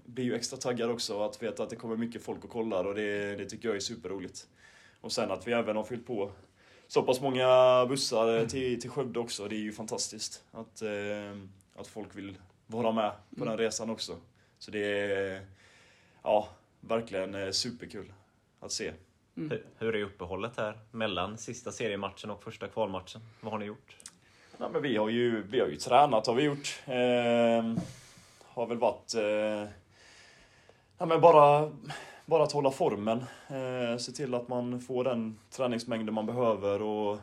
blir 0.05 0.25
ju 0.25 0.35
extra 0.35 0.57
taggad 0.57 0.91
också 0.91 1.23
att 1.23 1.43
veta 1.43 1.63
att 1.63 1.71
det 1.71 1.77
kommer 1.77 1.97
mycket 1.97 2.23
folk 2.23 2.45
och 2.45 2.51
kollar 2.51 2.85
och 2.85 2.95
det, 2.95 3.37
det 3.37 3.45
tycker 3.45 3.69
jag 3.69 3.77
är 3.77 3.81
superroligt. 3.81 4.47
Och 5.01 5.13
sen 5.13 5.31
att 5.31 5.47
vi 5.47 5.53
även 5.53 5.77
har 5.77 5.85
fyllt 5.85 6.07
på 6.07 6.31
så 6.89 7.03
pass 7.03 7.21
många 7.21 7.47
bussar 7.89 8.47
till, 8.47 8.81
till 8.81 8.91
Skövde 8.91 9.21
också, 9.21 9.49
det 9.49 9.57
är 9.57 9.61
ju 9.61 9.73
fantastiskt. 9.73 10.45
Att, 10.53 10.83
att 11.77 11.87
folk 11.87 12.17
vill 12.17 12.39
vara 12.67 12.93
med 12.93 13.13
på 13.37 13.43
mm. 13.43 13.49
den 13.49 13.59
resan 13.59 13.91
också. 13.91 14.17
Så 14.59 14.71
det 14.71 15.01
är 15.01 15.47
ja, 16.25 16.49
verkligen 16.81 17.53
superkul 17.53 18.13
att 18.61 18.73
se. 18.73 18.93
Mm. 19.37 19.51
Hur, 19.51 19.67
hur 19.79 19.95
är 19.95 20.03
uppehållet 20.03 20.57
här 20.57 20.79
mellan 20.91 21.39
sista 21.39 21.73
seriematchen 21.73 22.31
och 22.31 22.43
första 22.43 22.69
kvalmatchen? 22.69 23.21
Vad 23.41 23.53
har 23.53 23.59
ni 23.59 23.65
gjort? 23.65 23.97
Ja, 24.59 24.69
men 24.69 24.83
vi, 24.83 24.97
har 24.97 25.09
ju, 25.09 25.43
vi 25.43 25.61
har 25.61 25.69
ju 25.69 25.77
tränat 25.77 26.27
har 26.27 26.35
vi 26.35 26.43
gjort. 26.43 26.81
Eh, 26.87 27.83
har 28.43 28.67
väl 28.67 28.79
varit... 28.79 29.15
Eh, 29.15 29.71
ja, 30.99 31.07
men 31.07 31.21
bara, 31.21 31.73
bara 32.27 32.43
att 32.43 32.53
hålla 32.53 32.71
formen. 32.71 33.25
Eh, 33.49 33.99
se 33.99 34.13
till 34.13 34.35
att 34.35 34.49
man 34.49 34.81
får 34.81 35.05
den 35.05 35.39
träningsmängden 35.51 36.15
man 36.15 36.27
behöver 36.27 36.83
och 36.83 37.19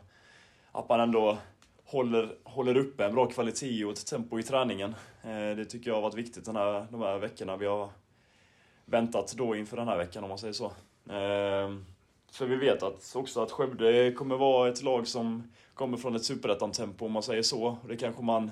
att 0.71 0.89
man 0.89 0.99
ändå 0.99 1.37
håller, 1.85 2.35
håller 2.43 2.77
uppe 2.77 3.05
en 3.05 3.13
bra 3.13 3.25
kvalitet 3.25 3.85
och 3.85 3.91
ett 3.91 4.05
tempo 4.05 4.39
i 4.39 4.43
träningen. 4.43 4.95
Eh, 5.23 5.55
det 5.55 5.65
tycker 5.65 5.89
jag 5.89 5.95
har 5.95 6.01
varit 6.01 6.15
viktigt 6.17 6.45
den 6.45 6.55
här, 6.55 6.87
de 6.91 7.01
här 7.01 7.17
veckorna 7.17 7.57
vi 7.57 7.65
har 7.65 7.89
väntat 8.85 9.33
då 9.37 9.55
inför 9.55 9.77
den 9.77 9.87
här 9.87 9.97
veckan 9.97 10.23
om 10.23 10.29
man 10.29 10.37
säger 10.37 10.53
så. 10.53 10.65
Eh, 11.09 11.69
för 12.31 12.45
vi 12.45 12.55
vet 12.55 12.83
att, 12.83 13.15
också 13.15 13.41
att 13.41 13.51
Skövde 13.51 14.11
kommer 14.11 14.37
vara 14.37 14.69
ett 14.69 14.83
lag 14.83 15.07
som 15.07 15.51
kommer 15.73 15.97
från 15.97 16.15
ett 16.15 16.23
superettan-tempo 16.23 17.05
om 17.05 17.11
man 17.11 17.23
säger 17.23 17.41
så. 17.41 17.77
Det 17.87 17.97
kanske 17.97 18.23
man... 18.23 18.51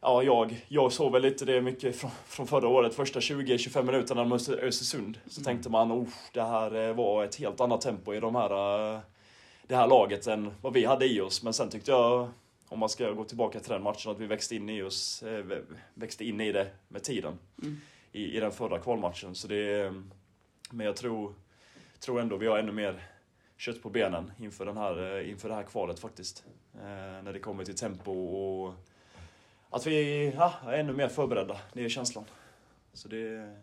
Ja, 0.00 0.22
jag, 0.22 0.64
jag 0.68 0.92
såg 0.92 1.12
väl 1.12 1.22
lite 1.22 1.44
det 1.44 1.60
mycket 1.60 1.96
från, 1.96 2.10
från 2.26 2.46
förra 2.46 2.68
året. 2.68 2.94
Första 2.94 3.20
20-25 3.20 3.82
minuterna 3.82 4.24
mötte 4.24 4.52
Östersund. 4.52 5.18
Så 5.26 5.40
mm. 5.40 5.44
tänkte 5.44 5.70
man, 5.70 5.92
oh, 5.92 6.08
det 6.32 6.42
här 6.42 6.88
eh, 6.88 6.94
var 6.94 7.24
ett 7.24 7.36
helt 7.36 7.60
annat 7.60 7.80
tempo 7.80 8.14
i 8.14 8.20
de 8.20 8.34
här, 8.34 8.94
eh, 8.94 9.00
det 9.66 9.76
här 9.76 9.86
laget 9.86 10.26
än 10.26 10.50
vad 10.60 10.72
vi 10.72 10.84
hade 10.84 11.06
i 11.06 11.20
oss. 11.20 11.42
Men 11.42 11.52
sen 11.52 11.70
tyckte 11.70 11.90
jag, 11.90 12.28
om 12.68 12.78
man 12.78 12.88
ska 12.88 13.10
gå 13.10 13.24
tillbaka 13.24 13.60
till 13.60 13.72
den 13.72 13.82
matchen, 13.82 14.10
att 14.10 14.18
vi 14.18 14.26
växte 14.26 14.56
in 14.56 14.68
i 14.68 14.82
oss, 14.82 15.22
eh, 15.22 15.44
växte 15.94 16.24
in 16.24 16.40
i 16.40 16.52
det 16.52 16.66
med 16.88 17.02
tiden. 17.02 17.38
Mm. 17.62 17.80
I, 18.16 18.36
I 18.36 18.40
den 18.40 18.52
förra 18.52 18.78
kvalmatchen. 18.78 19.34
Så 19.34 19.48
det, 19.48 19.94
men 20.70 20.86
jag 20.86 20.96
tror 20.96 21.34
tror 21.98 22.20
ändå 22.20 22.36
vi 22.36 22.46
har 22.46 22.58
ännu 22.58 22.72
mer 22.72 23.02
kött 23.56 23.82
på 23.82 23.90
benen 23.90 24.32
inför, 24.38 24.66
den 24.66 24.76
här, 24.76 25.18
eh, 25.18 25.30
inför 25.30 25.48
det 25.48 25.54
här 25.54 25.62
kvalet 25.62 25.98
faktiskt. 25.98 26.44
Eh, 26.74 26.80
när 27.24 27.32
det 27.32 27.38
kommer 27.38 27.64
till 27.64 27.76
tempo 27.76 28.12
och 28.12 28.74
att 29.70 29.86
vi 29.86 30.26
ja, 30.36 30.54
är 30.66 30.72
ännu 30.72 30.92
mer 30.92 31.08
förberedda. 31.08 31.60
Det 31.72 31.84
är 31.84 31.88
känslan. 31.88 32.24
Så 32.92 33.08
det, 33.08 33.56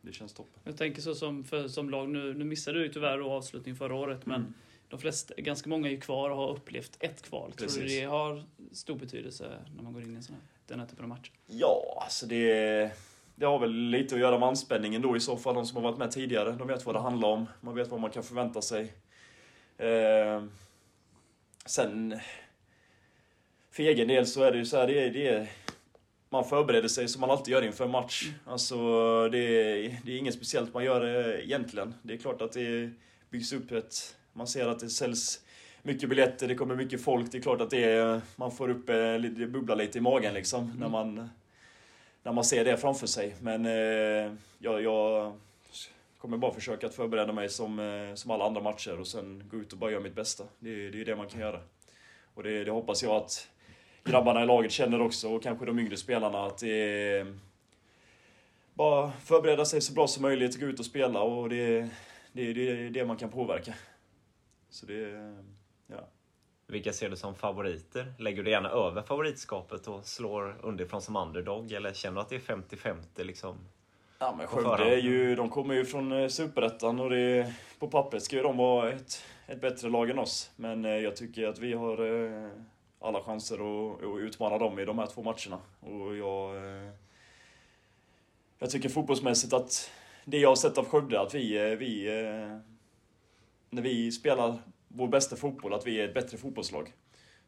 det 0.00 0.12
känns 0.12 0.32
toppen. 0.32 0.62
Jag 0.64 0.76
tänker 0.76 1.02
så 1.02 1.14
som, 1.14 1.44
för, 1.44 1.68
som 1.68 1.90
lag, 1.90 2.08
nu, 2.08 2.34
nu 2.34 2.44
missade 2.44 2.78
du 2.78 2.88
tyvärr 2.88 3.18
avslutningen 3.18 3.76
förra 3.76 3.94
året, 3.94 4.26
men 4.26 4.40
mm. 4.40 4.54
de 4.88 5.00
flesta, 5.00 5.34
ganska 5.36 5.70
många 5.70 5.90
är 5.90 5.96
kvar 5.96 6.30
och 6.30 6.36
har 6.36 6.50
upplevt 6.50 6.96
ett 7.00 7.22
kval. 7.22 7.52
Precis. 7.56 7.74
Tror 7.74 7.88
du 7.88 8.00
det 8.00 8.04
har 8.04 8.44
stor 8.72 8.96
betydelse 8.96 9.58
när 9.76 9.82
man 9.82 9.92
går 9.92 10.02
in 10.02 10.16
i 10.16 10.22
sån 10.22 10.34
här, 10.34 10.42
den 10.66 10.80
här 10.80 10.86
typen 10.86 11.04
av 11.04 11.08
match? 11.08 11.30
Ja, 11.46 12.02
alltså 12.04 12.26
det 12.26 12.92
det 13.34 13.46
har 13.46 13.58
väl 13.58 13.72
lite 13.72 14.14
att 14.14 14.20
göra 14.20 14.38
med 14.38 14.48
anspänningen 14.48 15.02
då 15.02 15.16
i 15.16 15.20
så 15.20 15.36
fall, 15.36 15.54
de 15.54 15.66
som 15.66 15.76
har 15.76 15.90
varit 15.90 15.98
med 15.98 16.10
tidigare. 16.10 16.52
De 16.52 16.68
vet 16.68 16.86
vad 16.86 16.94
det 16.94 17.00
handlar 17.00 17.28
om, 17.28 17.46
man 17.60 17.74
vet 17.74 17.88
vad 17.88 18.00
man 18.00 18.10
kan 18.10 18.22
förvänta 18.22 18.62
sig. 18.62 18.92
Eh, 19.78 20.42
sen, 21.66 22.18
för 23.70 23.82
egen 23.82 24.08
del 24.08 24.26
så 24.26 24.42
är 24.42 24.52
det 24.52 24.58
ju 24.58 24.64
så 24.64 24.76
här, 24.76 24.86
det 24.86 25.04
är, 25.04 25.10
det 25.10 25.28
är, 25.28 25.48
man 26.30 26.44
förbereder 26.44 26.88
sig 26.88 27.08
som 27.08 27.20
man 27.20 27.30
alltid 27.30 27.52
gör 27.52 27.62
inför 27.62 27.84
en 27.84 27.90
match. 27.90 28.30
Alltså, 28.46 28.76
det 29.28 29.38
är, 29.38 29.96
det 30.04 30.12
är 30.12 30.16
inget 30.16 30.34
speciellt 30.34 30.74
man 30.74 30.84
gör 30.84 31.28
egentligen. 31.40 31.94
Det 32.02 32.14
är 32.14 32.18
klart 32.18 32.42
att 32.42 32.52
det 32.52 32.90
byggs 33.30 33.52
upp 33.52 33.72
ett, 33.72 34.16
man 34.32 34.46
ser 34.46 34.68
att 34.68 34.80
det 34.80 34.88
säljs 34.88 35.40
mycket 35.82 36.08
biljetter, 36.08 36.48
det 36.48 36.54
kommer 36.54 36.76
mycket 36.76 37.04
folk. 37.04 37.32
Det 37.32 37.38
är 37.38 37.42
klart 37.42 37.60
att 37.60 37.70
det 37.70 37.84
är, 37.84 38.20
man 38.36 38.52
får 38.52 38.68
upp, 38.68 38.86
det 38.86 39.46
bubblar 39.46 39.76
lite 39.76 39.98
i 39.98 40.00
magen 40.00 40.34
liksom, 40.34 40.64
mm. 40.64 40.76
när 40.76 40.88
man 40.88 41.28
när 42.22 42.32
man 42.32 42.44
ser 42.44 42.64
det 42.64 42.76
framför 42.76 43.06
sig. 43.06 43.34
Men 43.40 43.66
eh, 43.66 44.32
jag, 44.58 44.82
jag 44.82 45.32
kommer 46.18 46.36
bara 46.36 46.54
försöka 46.54 46.86
att 46.86 46.94
förbereda 46.94 47.32
mig 47.32 47.48
som, 47.48 47.78
eh, 47.78 48.14
som 48.14 48.30
alla 48.30 48.44
andra 48.44 48.60
matcher 48.60 49.00
och 49.00 49.06
sen 49.06 49.42
gå 49.50 49.56
ut 49.56 49.72
och 49.72 49.78
bara 49.78 49.90
göra 49.90 50.02
mitt 50.02 50.14
bästa. 50.14 50.44
Det, 50.58 50.90
det 50.90 51.00
är 51.00 51.04
det 51.04 51.16
man 51.16 51.28
kan 51.28 51.40
göra. 51.40 51.60
Och 52.34 52.42
det, 52.42 52.64
det 52.64 52.70
hoppas 52.70 53.02
jag 53.02 53.16
att 53.16 53.48
grabbarna 54.04 54.42
i 54.42 54.46
laget 54.46 54.72
känner 54.72 55.00
också, 55.00 55.34
och 55.34 55.42
kanske 55.42 55.66
de 55.66 55.78
yngre 55.78 55.96
spelarna, 55.96 56.46
att 56.46 56.58
det 56.58 56.68
är 56.68 57.20
eh, 57.20 57.32
bara 58.74 59.12
förbereda 59.12 59.64
sig 59.64 59.80
så 59.80 59.92
bra 59.92 60.06
som 60.06 60.22
möjligt, 60.22 60.60
gå 60.60 60.66
ut 60.66 60.78
och 60.78 60.86
spela 60.86 61.22
och 61.22 61.48
det, 61.48 61.88
det, 62.32 62.52
det 62.52 62.70
är 62.70 62.90
det 62.90 63.04
man 63.04 63.16
kan 63.16 63.30
påverka. 63.30 63.74
Så 64.70 64.86
det, 64.86 65.34
ja. 65.86 66.08
Vilka 66.72 66.92
ser 66.92 67.10
du 67.10 67.16
som 67.16 67.34
favoriter? 67.34 68.14
Lägger 68.18 68.42
du 68.42 68.50
gärna 68.50 68.68
över 68.68 69.02
favoritskapet 69.02 69.88
och 69.88 70.04
slår 70.04 70.56
underifrån 70.62 71.02
som 71.02 71.16
underdog? 71.16 71.72
Eller 71.72 71.92
känner 71.92 72.14
du 72.14 72.20
att 72.20 72.28
det 72.28 72.34
är 72.36 72.56
50-50 73.16 73.24
liksom? 73.24 73.58
Ja 74.18 74.34
men 74.38 74.46
Skövde 74.46 74.94
är 74.94 74.98
ju, 74.98 75.34
de 75.34 75.48
kommer 75.48 75.74
ju 75.74 75.84
från 75.84 76.12
eh, 76.12 76.28
Superettan 76.28 77.00
och 77.00 77.10
det, 77.10 77.54
på 77.78 77.88
pappret 77.88 78.22
ska 78.22 78.36
ju 78.36 78.42
de 78.42 78.56
vara 78.56 78.92
ett, 78.92 79.24
ett 79.46 79.60
bättre 79.60 79.88
lag 79.88 80.10
än 80.10 80.18
oss. 80.18 80.50
Men 80.56 80.84
eh, 80.84 80.90
jag 80.90 81.16
tycker 81.16 81.48
att 81.48 81.58
vi 81.58 81.72
har 81.72 82.24
eh, 82.24 82.48
alla 83.00 83.22
chanser 83.22 83.54
att, 83.54 84.04
att 84.04 84.20
utmana 84.20 84.58
dem 84.58 84.78
i 84.78 84.84
de 84.84 84.98
här 84.98 85.06
två 85.06 85.22
matcherna. 85.22 85.58
Och 85.80 86.16
jag, 86.16 86.56
jag 88.58 88.70
tycker 88.70 88.88
fotbollsmässigt 88.88 89.52
att 89.52 89.90
det 90.24 90.38
jag 90.38 90.48
har 90.48 90.56
sett 90.56 90.78
av 90.78 90.84
Skövde, 90.84 91.20
att 91.20 91.34
vi, 91.34 91.76
vi 91.76 92.08
när 93.70 93.82
vi 93.82 94.12
spelar 94.12 94.58
vår 94.94 95.08
bästa 95.08 95.36
fotboll, 95.36 95.74
att 95.74 95.86
vi 95.86 96.00
är 96.00 96.08
ett 96.08 96.14
bättre 96.14 96.38
fotbollslag. 96.38 96.92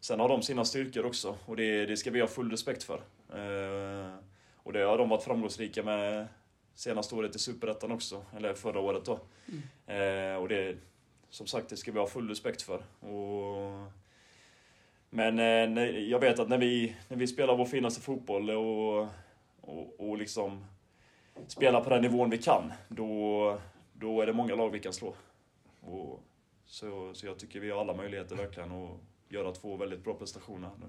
Sen 0.01 0.21
har 0.21 0.29
de 0.29 0.43
sina 0.43 0.65
styrkor 0.65 1.07
också 1.07 1.37
och 1.47 1.57
det, 1.57 1.87
det 1.87 1.97
ska 1.97 2.11
vi 2.11 2.21
ha 2.21 2.29
full 2.29 2.51
respekt 2.51 2.83
för. 2.83 3.01
Eh, 3.29 4.15
och 4.57 4.73
det 4.73 4.81
har 4.81 4.99
de 4.99 5.09
varit 5.09 5.23
framgångsrika 5.23 5.83
med 5.83 6.27
senaste 6.75 7.15
året 7.15 7.37
i 7.37 7.39
Superettan 7.39 7.93
också, 7.93 8.25
eller 8.37 8.55
förra 8.55 8.81
året 8.81 9.05
då. 9.05 9.21
Mm. 9.49 10.33
Eh, 10.33 10.43
och 10.43 10.49
det, 10.49 10.77
som 11.31 11.47
sagt, 11.47 11.69
det 11.69 11.77
ska 11.77 11.93
vi 11.93 11.99
ha 11.99 12.07
full 12.07 12.29
respekt 12.29 12.63
för. 12.63 12.85
Och, 13.01 13.93
men 15.11 15.39
eh, 15.39 15.99
jag 15.99 16.21
vet 16.21 16.39
att 16.39 16.49
när 16.49 16.59
vi, 16.59 16.97
när 17.09 17.17
vi 17.17 17.27
spelar 17.27 17.57
vår 17.57 17.65
finaste 17.65 18.01
fotboll 18.01 18.51
och, 18.51 19.09
och, 19.61 20.01
och 20.01 20.19
liksom 20.19 20.65
spelar 21.47 21.81
på 21.81 21.91
den 21.91 22.03
nivån 22.03 22.31
vi 22.31 22.39
kan, 22.39 22.73
då, 22.89 23.59
då 23.93 24.21
är 24.21 24.27
det 24.27 24.33
många 24.33 24.55
lag 24.55 24.71
vi 24.71 24.81
kan 24.81 24.93
slå. 24.93 25.15
Och 25.81 26.23
så, 26.75 27.15
så 27.15 27.27
jag 27.27 27.39
tycker 27.39 27.61
vi 27.61 27.71
har 27.71 27.81
alla 27.81 27.95
möjligheter 27.95 28.37
verkligen 28.37 28.73
att 28.73 29.01
göra 29.29 29.53
två 29.53 29.77
väldigt 29.77 30.05
bra 30.05 30.15
prestationer 30.15 30.71
nu. 30.81 30.87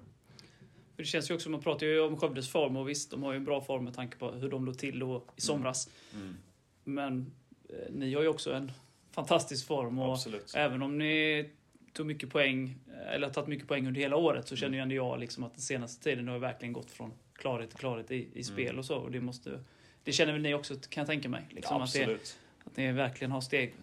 det 0.96 1.06
känns 1.06 1.30
ju 1.30 1.36
också, 1.36 1.50
man 1.50 1.62
pratar 1.62 1.86
ju 1.86 2.00
om 2.00 2.18
Skövdes 2.18 2.50
form 2.50 2.77
och 2.77 2.89
visst, 2.89 3.12
de 3.12 3.24
har 3.24 3.32
ju 3.32 3.38
en 3.38 3.46
bra 3.46 3.62
form 3.62 3.84
med 3.84 3.94
tanke 3.94 4.18
på 4.18 4.32
hur 4.32 4.50
de 4.50 4.65
låg 4.65 4.77
till 4.77 5.00
då 5.00 5.08
i 5.08 5.12
mm. 5.12 5.24
somras. 5.36 5.89
Mm. 6.13 6.25
Mm. 6.25 6.38
Men 6.84 7.32
eh, 7.70 7.94
ni 7.94 8.13
har 8.13 8.22
ju 8.22 8.27
också 8.27 8.54
en 8.54 8.72
fantastisk 9.12 9.68
form 9.68 10.00
och 10.00 10.13
Absolut. 10.13 10.54
även 10.56 10.82
om 10.82 10.98
ni 10.98 11.50
tog 11.94 12.06
mycket 12.06 12.30
poäng, 12.30 12.75
eller 13.08 13.27
har 13.27 13.34
tagit 13.34 13.48
mycket 13.48 13.68
poäng 13.68 13.88
under 13.88 14.01
hela 14.01 14.15
året, 14.15 14.48
så 14.48 14.56
känner 14.56 14.77
ju 14.77 14.82
ändå 14.82 14.96
jag 14.96 15.20
liksom 15.20 15.44
att 15.44 15.54
den 15.54 15.62
senaste 15.62 16.04
tiden 16.04 16.27
har 16.27 16.39
verkligen 16.39 16.74
gått 16.74 16.92
från 16.92 17.13
klarhet 17.34 17.70
till 17.70 17.80
klarhet 17.80 18.12
i, 18.12 18.27
i 18.34 18.44
spel 18.44 18.65
mm. 18.65 18.80
och 18.80 18.86
så. 18.86 18.98
Och 18.98 19.12
det, 19.12 19.22
måste, 19.22 19.63
det 20.04 20.12
känner 20.12 20.34
väl 20.34 20.42
ni 20.42 20.54
också, 20.54 20.75
kan 20.89 21.01
jag 21.01 21.08
tänka 21.08 21.30
mig? 21.30 21.48
Liksom, 21.50 21.77
ja, 21.77 21.84
absolut. 21.84 22.15
Att, 22.15 22.65
det, 22.65 22.70
att 22.70 22.77
ni 22.77 22.92
verkligen 22.92 23.32
har 23.32 23.42
steg, 23.42 23.74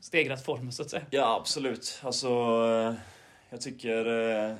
stegrat 0.00 0.44
formen 0.44 0.72
så 0.72 0.82
att 0.82 0.90
säga. 0.90 1.02
Ja, 1.10 1.36
absolut. 1.40 2.00
Alltså, 2.04 2.28
eh, 2.28 2.94
jag 3.50 3.60
tycker... 3.60 4.06
Eh, 4.06 4.54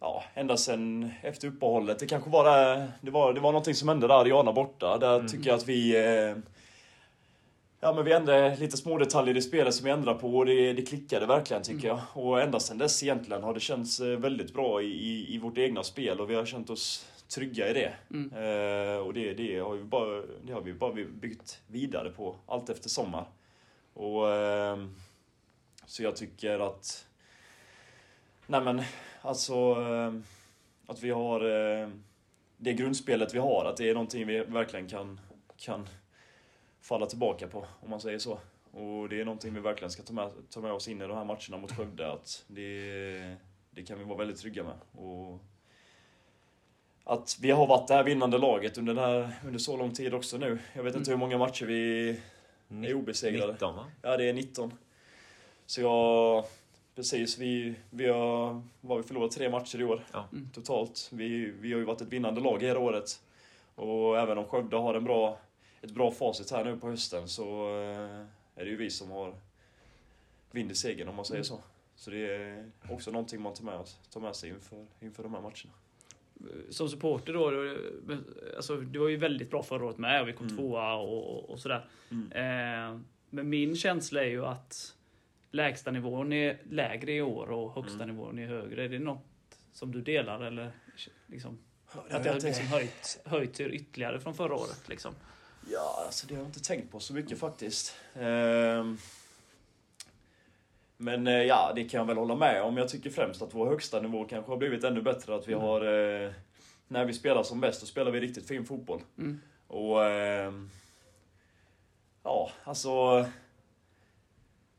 ja, 0.00 0.24
ända 0.34 0.56
sen 0.56 1.10
efter 1.22 1.48
uppehållet. 1.48 1.98
Det 1.98 2.06
kanske 2.06 2.30
var 2.30 2.44
det, 2.44 2.92
det 3.00 3.10
var, 3.10 3.32
det 3.32 3.40
var 3.40 3.52
någonting 3.52 3.74
som 3.74 3.88
hände 3.88 4.06
där, 4.06 4.20
Ariana 4.20 4.52
borta. 4.52 4.98
Där 4.98 5.14
mm. 5.14 5.28
tycker 5.28 5.50
jag 5.50 5.56
att 5.56 5.68
vi... 5.68 5.96
Eh, 5.96 6.36
ja, 7.80 7.92
men 7.92 8.04
vi 8.04 8.12
ändrade 8.12 8.56
lite 8.56 8.76
små 8.76 8.98
detaljer 8.98 9.36
i 9.36 9.42
spelet 9.42 9.74
som 9.74 9.84
vi 9.84 9.90
ändrade 9.90 10.18
på 10.18 10.36
och 10.36 10.46
det, 10.46 10.72
det 10.72 10.82
klickade 10.82 11.26
verkligen 11.26 11.62
tycker 11.62 11.88
mm. 11.88 12.00
jag. 12.14 12.24
Och 12.24 12.42
ända 12.42 12.60
sen 12.60 12.78
dess 12.78 13.02
egentligen 13.02 13.42
har 13.42 13.54
det 13.54 13.60
känts 13.60 14.00
väldigt 14.00 14.54
bra 14.54 14.82
i, 14.82 14.86
i, 14.86 15.34
i 15.34 15.38
vårt 15.38 15.58
egna 15.58 15.82
spel 15.82 16.20
och 16.20 16.30
vi 16.30 16.34
har 16.34 16.44
känt 16.44 16.70
oss 16.70 17.06
trygga 17.34 17.70
i 17.70 17.72
det. 17.72 17.92
Mm. 18.10 18.32
Eh, 18.32 18.98
och 18.98 19.14
det, 19.14 19.34
det, 19.34 19.58
har 19.58 19.74
vi 19.74 19.84
bara, 19.84 20.22
det 20.42 20.52
har 20.52 20.60
vi 20.60 20.74
bara 20.74 20.92
byggt 20.92 21.60
vidare 21.66 22.10
på 22.10 22.36
allt 22.46 22.70
efter 22.70 22.88
sommar. 22.88 23.26
Och, 23.94 24.32
eh, 24.32 24.86
så 25.86 26.02
jag 26.02 26.16
tycker 26.16 26.58
att... 26.58 27.06
Nej 28.46 28.60
men, 28.60 28.82
alltså... 29.22 29.54
Eh, 29.54 30.12
att 30.86 31.02
vi 31.02 31.10
har... 31.10 31.40
Eh, 31.40 31.88
det 32.56 32.72
grundspelet 32.72 33.34
vi 33.34 33.38
har, 33.38 33.64
att 33.64 33.76
det 33.76 33.88
är 33.88 33.94
någonting 33.94 34.26
vi 34.26 34.40
verkligen 34.40 34.88
kan, 34.88 35.20
kan 35.56 35.88
falla 36.80 37.06
tillbaka 37.06 37.48
på, 37.48 37.66
om 37.80 37.90
man 37.90 38.00
säger 38.00 38.18
så. 38.18 38.38
Och 38.70 39.08
det 39.08 39.20
är 39.20 39.24
någonting 39.24 39.54
vi 39.54 39.60
verkligen 39.60 39.90
ska 39.90 40.02
ta 40.02 40.12
med, 40.12 40.30
ta 40.50 40.60
med 40.60 40.72
oss 40.72 40.88
in 40.88 41.02
i 41.02 41.06
de 41.06 41.16
här 41.16 41.24
matcherna 41.24 41.56
mot 41.56 41.76
Skövde, 41.76 42.12
att 42.12 42.44
det, 42.46 43.36
det 43.70 43.82
kan 43.82 43.98
vi 43.98 44.04
vara 44.04 44.18
väldigt 44.18 44.40
trygga 44.40 44.64
med. 44.64 45.04
Och 45.04 45.40
att 47.04 47.38
vi 47.40 47.50
har 47.50 47.66
varit 47.66 47.88
det 47.88 47.94
här 47.94 48.04
vinnande 48.04 48.38
laget 48.38 48.78
under, 48.78 48.94
här, 48.94 49.32
under 49.44 49.58
så 49.58 49.76
lång 49.76 49.92
tid 49.92 50.14
också 50.14 50.38
nu. 50.38 50.58
Jag 50.72 50.82
vet 50.82 50.96
inte 50.96 51.10
hur 51.10 51.18
många 51.18 51.38
matcher 51.38 51.66
vi 51.66 52.20
är 52.84 52.94
obesegrade. 52.94 53.52
19 53.52 53.76
va? 53.76 53.86
Ja, 54.02 54.16
det 54.16 54.28
är 54.28 54.32
19. 54.32 54.72
Så 55.66 55.80
jag... 55.80 56.44
Precis, 56.94 57.38
vi, 57.38 57.74
vi 57.90 58.06
har, 58.08 58.62
vad, 58.80 58.98
vi 58.98 59.04
förlorat 59.04 59.32
tre 59.32 59.50
matcher 59.50 59.80
i 59.80 59.84
år 59.84 60.04
Ja. 60.12 60.28
Mm. 60.32 60.50
totalt. 60.54 61.10
Vi, 61.12 61.50
vi 61.60 61.72
har 61.72 61.78
ju 61.78 61.84
varit 61.84 62.00
ett 62.00 62.08
vinnande 62.08 62.40
lag 62.40 62.62
hela 62.62 62.78
året. 62.78 63.20
Och 63.74 64.18
även 64.18 64.38
om 64.38 64.44
Skövde 64.44 64.76
har 64.76 64.94
en 64.94 65.04
bra, 65.04 65.38
ett 65.82 65.90
bra 65.90 66.10
facit 66.10 66.50
här 66.50 66.64
nu 66.64 66.76
på 66.76 66.88
hösten 66.88 67.28
så 67.28 67.44
eh, 67.78 68.26
är 68.54 68.64
det 68.64 68.70
ju 68.70 68.76
vi 68.76 68.90
som 68.90 69.10
har 69.10 69.34
vinner 70.50 70.74
segern 70.74 71.08
om 71.08 71.16
man 71.16 71.24
säger 71.24 71.42
så. 71.42 71.58
Så 71.96 72.10
det 72.10 72.34
är 72.34 72.70
också 72.90 73.10
någonting 73.10 73.42
man 73.42 73.54
tar 73.54 73.64
med, 73.64 73.74
oss, 73.74 73.98
tar 74.12 74.20
med 74.20 74.36
sig 74.36 74.50
inför, 74.50 74.86
inför 75.00 75.22
de 75.22 75.34
här 75.34 75.40
matcherna. 75.40 75.72
Som 76.70 76.88
supporter 76.88 77.32
då, 77.32 77.74
alltså 78.56 78.76
det 78.76 78.98
var 78.98 79.08
ju 79.08 79.16
väldigt 79.16 79.50
bra 79.50 79.62
förra 79.62 79.84
året 79.84 79.98
med 79.98 80.22
och 80.22 80.28
vi 80.28 80.32
kom 80.32 80.46
Mm. 80.46 80.56
tvåa 80.56 80.94
och, 80.94 81.50
och, 81.50 81.58
sådär. 81.58 81.86
Mm. 82.10 82.32
Eh, 82.32 83.00
men 83.30 83.48
min 83.48 83.76
känsla 83.76 84.20
är 84.24 84.28
ju 84.28 84.44
att 84.44 84.94
lägsta 85.50 85.90
nivån 85.90 86.32
är 86.32 86.58
lägre 86.70 87.12
i 87.12 87.22
år 87.22 87.50
och 87.50 87.74
högsta 87.74 88.02
Mm. 88.04 88.16
nivån 88.16 88.38
är 88.38 88.46
högre. 88.46 88.84
Är 88.84 88.88
det 88.88 88.98
något 88.98 89.24
som 89.72 89.92
du 89.92 90.00
delar 90.00 90.40
eller 90.40 90.72
liksom, 91.26 91.58
att 92.10 92.24
det 92.24 92.28
har 92.30 92.40
liksom 92.40 92.66
höjt, 92.66 93.20
höjt 93.24 93.60
er 93.60 93.68
ytterligare 93.68 94.20
från 94.20 94.34
förra 94.34 94.54
året? 94.54 94.88
Liksom? 94.88 95.14
Ja, 95.70 96.02
alltså 96.06 96.26
det 96.26 96.34
har 96.34 96.40
jag 96.42 96.48
inte 96.48 96.62
tänkt 96.62 96.90
på 96.92 97.00
så 97.00 97.14
mycket 97.14 97.38
faktiskt. 97.38 97.96
Ehm, 98.14 98.98
Men 101.04 101.26
eh, 101.26 101.42
ja, 101.42 101.72
det 101.74 101.84
kan 101.84 101.98
jag 101.98 102.04
väl 102.06 102.16
hålla 102.16 102.34
med 102.34 102.62
om. 102.62 102.76
Jag 102.76 102.88
tycker 102.88 103.10
främst 103.10 103.42
att 103.42 103.54
vår 103.54 103.66
högsta 103.66 104.00
nivå 104.00 104.24
kanske 104.24 104.52
har 104.52 104.56
blivit 104.56 104.84
ännu 104.84 105.02
bättre. 105.02 105.34
Att 105.34 105.48
vi 105.48 105.52
Mm. 105.52 105.64
har... 105.64 105.80
eh, 106.24 106.30
När 106.88 107.04
vi 107.04 107.12
spelar 107.12 107.42
som 107.42 107.60
bäst, 107.60 107.80
då 107.80 107.86
spelar 107.86 108.10
vi 108.10 108.20
riktigt 108.20 108.48
fin 108.48 108.64
fotboll. 108.66 109.00
Mm. 109.18 109.40
Och... 109.66 110.04
ehm, 110.04 110.70
Ja, 112.22 112.50
alltså... 112.64 113.24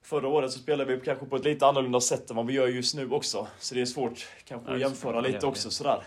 Förra 0.01 0.27
året 0.27 0.51
så 0.51 0.59
spelade 0.59 0.95
vi 0.95 1.01
kanske 1.05 1.25
på 1.25 1.35
ett 1.35 1.43
lite 1.43 1.65
annorlunda 1.67 2.01
sätt 2.01 2.29
än 2.29 2.35
vad 2.35 2.45
vi 2.47 2.53
gör 2.53 2.67
just 2.67 2.95
nu 2.95 3.09
också. 3.11 3.47
Så 3.59 3.75
det 3.75 3.81
är 3.81 3.85
svårt 3.85 4.27
kanske 4.45 4.69
Ja, 4.69 4.75
att 4.75 4.81
jämföra 4.81 5.21
lite 5.21 5.45
också 5.45 5.69
sådär. 5.71 6.03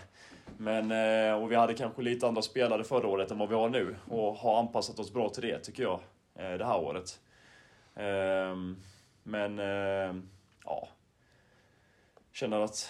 Men, 0.57 0.91
eh, 0.91 1.41
och 1.43 1.51
vi 1.51 1.55
hade 1.55 1.73
kanske 1.73 2.01
lite 2.01 2.27
andra 2.27 2.41
spelare 2.41 2.83
förra 2.83 3.07
året 3.07 3.31
än 3.31 3.37
vad 3.37 3.49
vi 3.49 3.55
har 3.55 3.69
nu. 3.69 3.95
Och 4.09 4.35
har 4.35 4.59
anpassat 4.59 4.99
oss 4.99 5.13
bra 5.13 5.29
till 5.29 5.41
det 5.43 5.59
tycker 5.59 5.83
jag. 5.83 5.99
eh, 6.35 6.57
Det 6.57 6.65
här 6.65 6.79
året. 6.79 7.19
Ehm, 7.95 8.77
Men, 9.29 9.59
ehm, 9.59 10.29
ja. 10.65 10.87
Känner 12.33 12.59
att... 12.59 12.89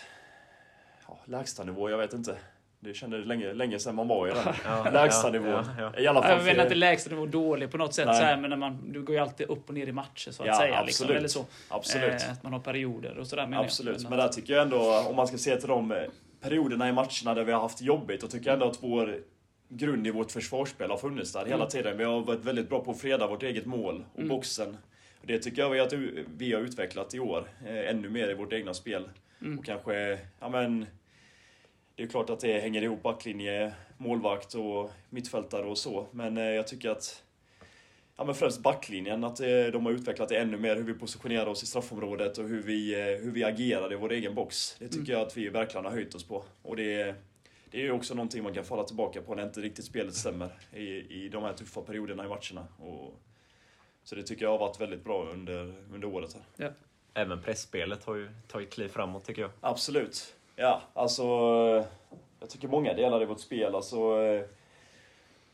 Ja, 1.08 1.18
lägstanivå, 1.26 1.90
jag 1.90 1.98
vet 1.98 2.14
inte. 2.14 2.38
Det 2.80 2.94
kändes 2.94 3.26
länge, 3.26 3.54
länge 3.54 3.80
sedan 3.80 3.96
man 3.96 4.08
var 4.08 4.28
i 4.28 4.32
den 4.32 4.54
Ja, 4.66 4.90
lägsta 4.92 5.36
ja, 5.36 5.42
ja, 5.48 5.64
ja. 5.94 6.00
I 6.00 6.08
alla 6.08 6.22
fall 6.22 6.32
Jag 6.32 6.46
menar 6.46 6.64
inte 6.64 6.76
lägsta 6.76 7.10
nivå 7.10 7.26
dålig 7.26 7.72
på 7.72 7.78
något 7.78 7.94
sätt, 7.94 8.06
så 8.06 8.12
här, 8.24 8.38
men 8.38 8.50
när 8.50 8.58
man, 8.58 8.92
du 8.92 9.02
går 9.04 9.16
ju 9.16 9.22
alltid 9.22 9.50
upp 9.50 9.68
och 9.70 9.74
ner 9.76 9.88
i 9.88 9.92
matcher 9.92 10.32
så 10.32 10.44
att 10.44 10.48
Ja, 10.48 10.56
säga. 10.58 10.84
Liksom, 10.84 11.04
absolut. 11.06 11.18
eller 11.18 11.28
så. 11.28 11.46
Absolut. 11.70 12.24
Eh, 12.24 12.32
att 12.32 12.44
man 12.44 12.54
har 12.54 12.60
perioder 12.60 13.18
och 13.18 13.28
sådär. 13.28 13.44
menar 13.46 13.58
jag. 13.58 13.66
Absolut, 13.66 14.02
Men 14.02 14.10
men 14.10 14.20
där 14.20 14.28
tycker 14.28 14.54
jag 14.54 14.62
ändå, 14.62 15.00
om 15.10 15.16
man 15.16 15.28
ska 15.28 15.38
se 15.38 15.56
till 15.56 15.70
de 15.70 15.92
eh, 15.92 15.98
perioderna 16.42 16.90
i 16.90 16.92
matcherna 16.94 17.34
där 17.34 17.44
vi 17.44 17.52
har 17.52 17.62
haft 17.62 17.82
jobbigt, 17.82 18.22
då 18.22 18.28
tycker 18.28 18.46
jag 18.46 18.54
ändå 18.54 18.66
att 18.68 18.84
vår 18.84 19.18
grund 19.70 20.08
i 20.08 20.12
vårt 20.12 20.32
försvarsspel 20.32 20.90
har 20.90 20.98
funnits 20.98 21.34
där 21.34 21.46
hela 21.46 21.56
Mm. 21.56 21.68
tiden. 21.68 21.98
Vi 21.98 22.04
har 22.04 22.22
varit 22.22 22.40
väldigt 22.46 22.70
bra 22.70 22.80
på 22.84 22.92
att 22.92 23.02
freda 23.02 23.28
vårt 23.28 23.44
eget 23.44 23.66
mål 23.66 24.06
och 24.14 24.18
Mm. 24.20 24.30
boxen. 24.30 24.78
Det 25.22 25.40
tycker 25.40 25.62
jag 25.62 25.80
att 25.80 25.94
vi 26.38 26.54
har 26.54 26.62
utvecklat 26.62 27.14
i 27.14 27.20
år, 27.20 27.48
eh, 27.68 27.90
ännu 27.90 28.10
mer 28.10 28.30
i 28.30 28.34
vårt 28.34 28.54
egna 28.54 28.74
spel. 28.74 29.10
Mm. 29.42 29.60
Och 29.60 29.66
kanske, 29.66 30.20
ja 30.40 30.50
men, 30.50 30.86
det 31.96 32.04
är 32.04 32.08
klart 32.08 32.30
att 32.30 32.40
det 32.40 32.60
hänger 32.60 32.82
ihop 32.82 33.02
backlinje, 33.04 33.74
målvakt 33.98 34.54
och 34.54 34.92
mittfältare 35.10 35.66
och 35.66 35.78
så. 35.78 36.08
Men 36.12 36.38
eh, 36.38 36.44
jag 36.44 36.68
tycker 36.68 36.90
att 36.90 37.24
Ja 38.18 38.26
men 38.26 38.36
främst 38.36 38.60
backlinjen, 38.64 39.24
att 39.24 39.40
eh, 39.40 39.48
de 39.74 39.86
har 39.86 39.92
utvecklat 39.92 40.30
det 40.30 40.38
ännu 40.38 40.58
mer, 40.58 40.76
hur 40.76 40.84
vi 40.84 40.94
positionerar 40.94 41.46
oss 41.46 41.64
i 41.64 41.66
straffområdet 41.66 42.38
och 42.38 42.48
hur 42.48 42.64
vi, 42.64 42.96
hur 43.22 43.32
vi 43.32 43.44
agerar 43.44 43.94
i 43.94 43.96
vår 43.96 44.12
egen 44.12 44.36
box. 44.36 44.76
Det 44.80 44.88
tycker 44.88 45.00
Mm. 45.00 45.12
jag 45.12 45.22
att 45.28 45.38
vi 45.38 45.50
verkligen 45.50 45.86
har 45.86 45.92
höjt 45.92 46.16
oss 46.16 46.24
på. 46.28 46.44
Och 46.62 46.76
det, 46.76 47.16
det 47.72 47.78
är 47.78 47.82
ju 47.82 47.92
också 47.92 48.14
någonting 48.14 48.44
man 48.44 48.54
kan 48.54 48.64
falla 48.64 48.84
tillbaka 48.84 49.22
på 49.22 49.36
när 49.36 49.44
inte 49.44 49.62
riktigt 49.62 49.86
spelet 49.86 50.14
stämmer 50.14 50.50
i, 50.74 50.84
i 51.26 51.30
de 51.30 51.44
här 51.44 51.54
tuffa 51.54 51.82
perioderna 51.82 52.26
i 52.26 52.28
matcherna. 52.28 52.68
Och, 52.78 53.20
så 54.10 54.16
det 54.16 54.24
tycker 54.24 54.46
jag 54.46 54.52
har 54.52 54.58
varit 54.58 54.82
väldigt 54.82 55.04
bra 55.04 55.30
under, 55.32 55.74
under 55.94 56.08
året 56.08 56.34
här. 56.34 56.44
Även 57.14 57.42
pressspelet 57.42 58.04
har 58.04 58.16
ju 58.16 58.30
tagit 58.48 58.70
kliv 58.70 58.88
framåt 58.88 59.26
tycker 59.26 59.42
jag. 59.42 59.52
Absolut. 59.62 60.36
Ja, 60.56 60.82
alltså... 60.94 61.24
Jag 62.40 62.50
tycker 62.50 62.68
många 62.68 62.94
delar 62.94 63.22
i 63.22 63.26
vårt 63.26 63.40
spel. 63.40 63.76
Alltså, 63.76 64.22
eh, 64.22 64.46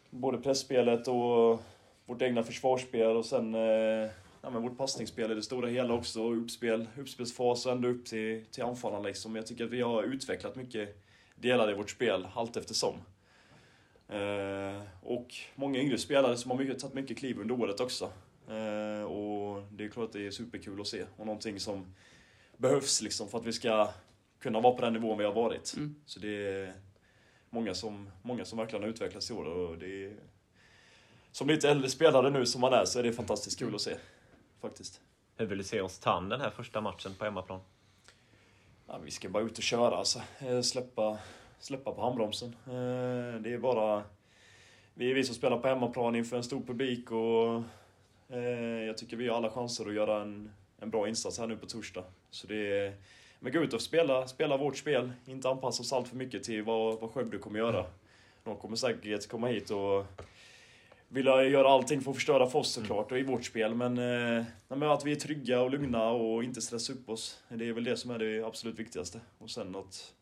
både 0.09 0.37
pressspelet 0.37 1.07
och 1.07 1.61
vårt 2.05 2.21
egna 2.21 2.43
försvarsspel 2.43 3.15
och 3.15 3.25
sen 3.25 3.55
eh, 3.55 4.09
ja, 4.41 4.49
men 4.49 4.61
vårt 4.61 4.77
passningsspel 4.77 5.31
i 5.31 5.35
det 5.35 5.43
stora 5.43 5.67
hela 5.67 5.93
också. 5.93 6.33
Uppspel, 6.33 6.87
uppspelsfas 6.97 7.65
och 7.65 7.71
ända 7.71 7.87
upp 7.87 8.05
till, 8.05 8.45
till 8.51 8.63
anfallarna 8.63 9.03
liksom. 9.03 9.35
Jag 9.35 9.47
tycker 9.47 9.65
att 9.65 9.71
vi 9.71 9.81
har 9.81 10.03
utvecklat 10.03 10.55
mycket 10.55 11.03
delar 11.35 11.71
i 11.71 11.73
vårt 11.73 11.89
spel 11.89 12.27
allt 12.33 12.57
eftersom. 12.57 12.95
Eh, 14.09 14.81
och 15.01 15.27
många 15.55 15.79
yngre 15.79 15.97
spelare 15.97 16.37
som 16.37 16.51
har 16.51 16.57
mycket, 16.57 16.79
tagit 16.79 16.93
mycket 16.93 17.17
kliv 17.17 17.39
under 17.39 17.61
året 17.61 17.79
också. 17.79 18.11
Eh, 18.49 19.03
och 19.03 19.63
det 19.71 19.85
är 19.85 19.89
klart 19.89 20.05
att 20.05 20.13
det 20.13 20.27
är 20.27 20.31
superkul 20.31 20.81
att 20.81 20.87
se 20.87 21.05
och 21.17 21.25
någonting 21.25 21.59
som 21.59 21.95
behövs 22.57 23.01
liksom 23.01 23.27
för 23.29 23.37
att 23.37 23.45
vi 23.45 23.53
ska 23.53 23.89
kunna 24.39 24.59
vara 24.59 24.75
på 24.75 24.81
den 24.81 24.93
nivån 24.93 25.17
vi 25.17 25.23
har 25.23 25.33
varit. 25.33 25.73
Mm. 25.77 25.95
Så 26.05 26.19
det 26.19 26.47
är 26.47 26.73
många 27.49 27.73
som, 27.73 28.09
många 28.21 28.45
som 28.45 28.57
verkligen 28.57 28.83
har 28.83 28.89
utvecklats 28.89 29.31
i 29.31 29.33
år 29.33 29.45
och 29.45 29.77
det 29.77 30.05
är, 30.05 30.13
som 31.31 31.47
lite 31.47 31.69
äldre 31.69 31.89
spelare 31.89 32.29
nu 32.29 32.45
som 32.45 32.61
man 32.61 32.73
är 32.73 32.85
så 32.85 32.99
är 32.99 33.03
det 33.03 33.13
fantastiskt 33.13 33.59
kul 33.59 33.75
att 33.75 33.81
se. 33.81 33.95
Faktiskt. 34.61 35.01
Hur 35.37 35.45
vill 35.45 35.57
du 35.57 35.63
se 35.63 35.81
oss 35.81 35.99
ta 35.99 36.19
den 36.21 36.41
här 36.41 36.49
första 36.49 36.81
matchen 36.81 37.15
på 37.17 37.25
hemmaplan? 37.25 37.59
Ja, 38.87 38.97
vi 39.03 39.11
ska 39.11 39.29
bara 39.29 39.43
ut 39.43 39.57
och 39.57 39.63
köra 39.63 39.95
alltså. 39.95 40.21
Eh, 40.39 40.61
Släppa, 40.61 41.17
släppa 41.59 41.91
på 41.91 42.01
handbromsen. 42.01 42.55
Eh, 42.65 43.41
Det 43.41 43.53
är 43.53 43.57
bara... 43.57 44.03
Vi 44.93 45.11
är 45.11 45.15
vi 45.15 45.23
som 45.23 45.35
spelar 45.35 45.57
på 45.57 45.67
hemmaplan 45.67 46.15
inför 46.15 46.37
en 46.37 46.43
stor 46.43 46.61
publik 46.61 47.11
och 47.11 47.63
Eh, 48.29 48.39
jag 48.85 48.97
tycker 48.97 49.17
vi 49.17 49.27
har 49.27 49.37
alla 49.37 49.49
chanser 49.49 49.87
att 49.87 49.93
göra 49.93 50.21
en, 50.21 50.51
en 50.79 50.89
bra 50.89 51.07
insats 51.07 51.39
här 51.39 51.47
nu 51.47 51.57
på 51.57 51.65
torsdag. 51.65 52.03
Så 52.29 52.47
det 52.47 52.79
är... 52.79 52.93
Men 53.39 53.53
gå 53.53 53.59
ut 53.59 53.73
och 53.73 53.81
spela, 53.81 54.27
spela 54.27 54.57
vårt 54.57 54.77
spel. 54.77 55.11
Inte 55.25 55.49
anpassa 55.49 55.81
oss 55.81 55.93
allt 55.93 56.07
för 56.07 56.15
mycket 56.15 56.43
till 56.43 56.63
vad, 56.63 56.99
vad 56.99 57.11
Skövde 57.11 57.37
kommer 57.37 57.59
göra. 57.59 57.85
De 58.43 58.57
kommer 58.57 58.75
säkert 58.75 59.27
komma 59.27 59.47
hit 59.47 59.71
och 59.71 60.05
vilja 61.07 61.43
göra 61.43 61.69
allting 61.69 62.01
för 62.01 62.11
att 62.11 62.17
förstöra 62.17 62.47
för 62.47 62.59
oss 62.59 62.71
såklart 62.71 63.11
och 63.11 63.19
i 63.19 63.23
vårt 63.23 63.45
spel. 63.45 63.75
Men, 63.75 63.97
eh, 64.69 64.91
att 64.91 65.05
vi 65.05 65.11
är 65.11 65.15
trygga 65.15 65.61
och 65.61 65.71
lugna 65.71 66.09
och 66.09 66.43
inte 66.43 66.61
stressa 66.61 66.93
upp 66.93 67.09
oss. 67.09 67.43
Det 67.49 67.69
är 67.69 67.73
väl 67.73 67.83
det 67.83 67.97
som 67.97 68.11
är 68.11 68.19
det 68.19 68.43
absolut 68.43 68.79
viktigaste. 68.79 69.19
Och 69.37 69.49
sen 69.49 69.75
att 69.75 70.13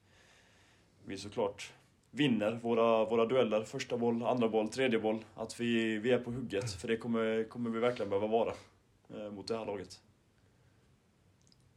vi 1.05 1.17
såklart 1.17 1.71
vinner 2.15 2.59
våra, 2.61 3.05
våra 3.05 3.25
dueller. 3.25 3.63
Första 3.63 3.97
boll, 3.97 4.23
andra 4.23 4.47
boll, 4.49 4.69
tredje 4.69 4.99
boll. 4.99 5.25
Att 5.35 5.59
vi, 5.59 5.97
vi 5.97 6.11
är 6.11 6.19
på 6.19 6.31
hugget. 6.31 6.71
För 6.73 6.87
det 6.87 6.97
kommer, 6.97 7.43
kommer 7.49 7.69
vi 7.69 7.79
verkligen 7.79 8.09
behöva 8.09 8.27
vara 8.27 8.53
eh, 9.15 9.31
mot 9.31 9.47
det 9.47 9.57
här 9.57 9.65
laget. 9.65 9.99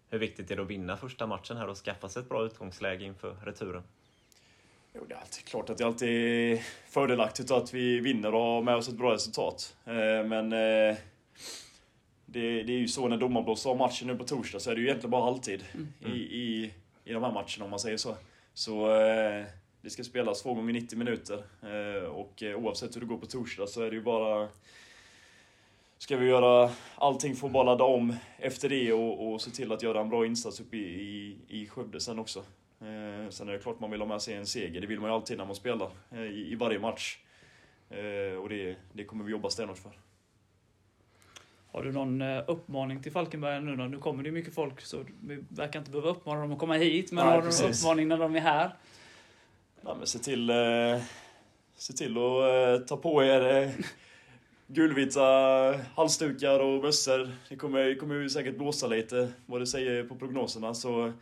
Hur 0.08 0.18
viktigt 0.18 0.50
är 0.50 0.56
det 0.56 0.62
att 0.62 0.68
vinna 0.68 0.96
första 0.96 1.26
matchen 1.26 1.56
här 1.56 1.68
och 1.68 1.76
skaffa 1.76 2.08
sig 2.08 2.22
ett 2.22 2.28
bra 2.28 2.44
utgångsläge 2.44 3.04
inför 3.04 3.36
returen? 3.44 3.82
Jo, 4.94 5.04
det 5.08 5.14
är 5.14 5.18
alltid 5.18 5.44
klart 5.44 5.70
att 5.70 5.78
det 5.78 5.84
alltid 5.86 6.08
är 6.08 6.56
fördelaktigt 6.88 7.50
att 7.50 7.74
vi 7.74 8.00
vinner 8.00 8.34
och 8.34 8.40
har 8.40 8.62
med 8.62 8.76
oss 8.76 8.88
ett 8.88 8.94
bra 8.94 9.14
resultat. 9.14 9.76
Eh, 9.84 10.24
Men 10.24 10.52
eh, 10.52 10.96
det, 12.26 12.62
det 12.62 12.72
är 12.72 12.78
ju 12.78 12.88
så 12.88 13.08
när 13.08 13.16
domaren 13.16 13.44
blåser 13.44 13.70
av 13.70 13.76
matchen 13.76 14.08
nu 14.08 14.16
på 14.16 14.24
torsdag 14.24 14.60
så 14.60 14.70
är 14.70 14.74
det 14.74 14.80
ju 14.80 14.86
egentligen 14.86 15.10
bara 15.10 15.24
halvtid 15.24 15.64
i, 16.06 16.10
i, 16.10 16.72
i 17.04 17.12
de 17.12 17.22
här 17.22 17.32
matcherna 17.32 17.64
om 17.64 17.70
man 17.70 17.78
säger 17.78 17.96
så. 17.96 18.16
Så 18.54 19.00
eh, 19.00 19.44
det 19.86 19.90
ska 19.90 20.04
spelas 20.04 20.42
två 20.42 20.54
gånger 20.54 20.72
90 20.72 20.98
minuter 20.98 21.44
eh, 21.62 22.08
och 22.08 22.42
eh, 22.42 22.56
oavsett 22.56 22.96
hur 22.96 23.00
det 23.00 23.06
går 23.06 23.18
på 23.18 23.26
torsdag 23.26 23.66
så 23.66 23.82
är 23.82 23.90
det 23.90 23.96
ju 23.96 24.02
bara 24.02 24.48
Ska 25.98 26.16
vi 26.16 26.26
göra 26.26 26.70
allting 26.94 27.36
för 27.36 27.46
att 27.46 27.52
bara 27.52 27.62
ladda 27.62 27.84
om 27.84 28.14
efter 28.38 28.68
det 28.68 28.92
och, 28.92 29.32
och 29.32 29.40
se 29.40 29.50
till 29.50 29.72
att 29.72 29.82
göra 29.82 30.00
en 30.00 30.08
bra 30.08 30.26
insats 30.26 30.60
uppe 30.60 30.76
i, 30.76 30.80
i, 30.80 31.62
i 31.62 31.66
Skövde 31.66 32.00
sen 32.00 32.18
också. 32.18 32.38
Eh, 32.80 33.30
sen 33.30 33.48
är 33.48 33.52
det 33.52 33.58
klart 33.58 33.80
man 33.80 33.90
vill 33.90 34.00
ha 34.00 34.08
med 34.08 34.22
sig 34.22 34.34
en 34.34 34.46
seger. 34.46 34.80
Det 34.80 34.86
vill 34.86 35.00
man 35.00 35.10
ju 35.10 35.14
alltid 35.14 35.38
när 35.38 35.44
man 35.44 35.54
spelar 35.54 35.90
i, 36.12 36.52
i 36.52 36.54
varje 36.54 36.78
match. 36.78 37.18
Och 38.42 38.48
det, 38.48 38.76
det 38.92 39.04
kommer 39.04 39.24
vi 39.24 39.30
jobba 39.30 39.50
stenhårt 39.50 39.78
för. 39.78 39.92
Har 41.72 41.82
du 41.82 41.92
någon 41.92 42.22
uppmaning 42.22 43.02
till 43.02 43.12
Falkenberg 43.12 43.62
nu 43.62 43.76
då? 43.76 43.84
Nu 43.84 43.98
kommer 43.98 44.22
det 44.22 44.26
ju 44.26 44.32
mycket 44.32 44.54
folk 44.54 44.80
så 44.80 45.04
vi 45.26 45.44
verkar 45.48 45.78
inte 45.78 45.90
behöva 45.90 46.10
uppmana 46.10 46.40
dem 46.40 46.52
att 46.52 46.58
komma 46.58 46.74
hit. 46.74 47.12
Men 47.12 47.24
Nej, 47.26 47.34
har 47.34 47.42
du 47.42 47.48
någon 47.48 47.72
uppmaning 47.72 48.08
när 48.08 48.18
de 48.18 48.36
är 48.36 48.40
här? 48.40 48.70
Ja, 49.88 49.94
men 49.94 50.06
se 50.06 50.18
till, 50.18 50.50
eh, 50.50 51.02
se 51.76 51.92
till 51.92 52.16
att 52.16 52.80
eh, 52.80 52.86
ta 52.86 52.96
på 52.96 53.24
er 53.24 53.62
eh, 53.62 53.70
gulvita 54.66 55.22
halsdukar 55.94 56.60
och 56.60 56.84
mössor. 56.84 57.30
Det 57.48 57.56
kommer, 57.56 57.94
kommer 57.94 58.14
ju 58.14 58.30
säkert 58.30 58.58
blåsa 58.58 58.86
lite 58.86 59.32
vad 59.46 59.60
det 59.60 59.66
säger 59.66 60.04
på 60.04 60.16
prognoserna. 60.16 60.74
Så 60.74 61.12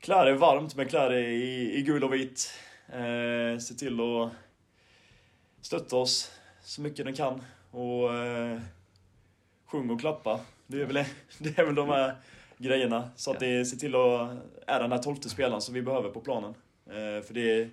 klä 0.00 0.14
er 0.14 0.34
varmt 0.34 0.76
men 0.76 0.88
klä 0.88 1.06
er 1.06 1.12
i, 1.12 1.78
i 1.78 1.82
gul 1.82 2.04
och 2.04 2.12
vit. 2.12 2.52
Eh, 2.88 3.58
se 3.58 3.74
till 3.74 4.00
att 4.00 4.32
stötta 5.60 5.96
oss 5.96 6.30
så 6.62 6.82
mycket 6.82 7.06
ni 7.06 7.12
kan. 7.12 7.42
Och 7.70 8.14
eh, 8.14 8.60
sjung 9.66 9.90
och 9.90 10.00
klappa. 10.00 10.40
Det 10.66 10.80
är 10.82 10.86
väl, 10.86 11.04
det 11.38 11.58
är 11.58 11.64
väl 11.64 11.74
de 11.74 11.88
här 11.88 12.16
grejerna. 12.58 13.10
Så 13.16 13.30
att 13.30 13.40
det 13.40 13.64
se 13.64 13.76
till 13.76 13.94
att 13.94 14.30
är 14.66 14.80
den 14.80 14.92
här 14.92 14.98
tolfte 14.98 15.28
spelaren 15.28 15.60
som 15.60 15.74
vi 15.74 15.82
behöver 15.82 16.10
på 16.10 16.20
planen. 16.20 16.54
Eh, 16.86 17.22
för 17.22 17.34
det, 17.34 17.68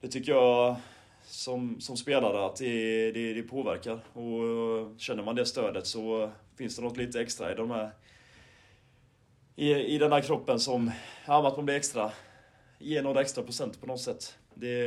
det 0.00 0.08
tycker 0.08 0.32
jag 0.32 0.76
som, 1.22 1.80
som 1.80 1.96
spelare 1.96 2.46
att 2.46 2.56
det, 2.56 3.12
det, 3.12 3.34
det 3.34 3.42
påverkar. 3.42 4.00
Och 4.12 5.00
känner 5.00 5.22
man 5.22 5.36
det 5.36 5.46
stödet 5.46 5.86
så 5.86 6.30
finns 6.56 6.76
det 6.76 6.82
något 6.82 6.96
lite 6.96 7.20
extra 7.20 7.52
i 7.52 7.54
de 7.54 7.70
här 7.70 7.90
i, 9.56 9.74
i 9.74 9.98
den 9.98 10.12
här 10.12 10.20
kroppen 10.20 10.60
som, 10.60 10.90
ja, 11.26 11.48
att 11.48 11.56
man 11.56 11.64
blir 11.64 11.76
extra, 11.76 12.12
ger 12.78 13.02
några 13.02 13.20
extra 13.20 13.44
procent 13.44 13.80
på 13.80 13.86
något 13.86 14.00
sätt. 14.00 14.38
Det, 14.54 14.86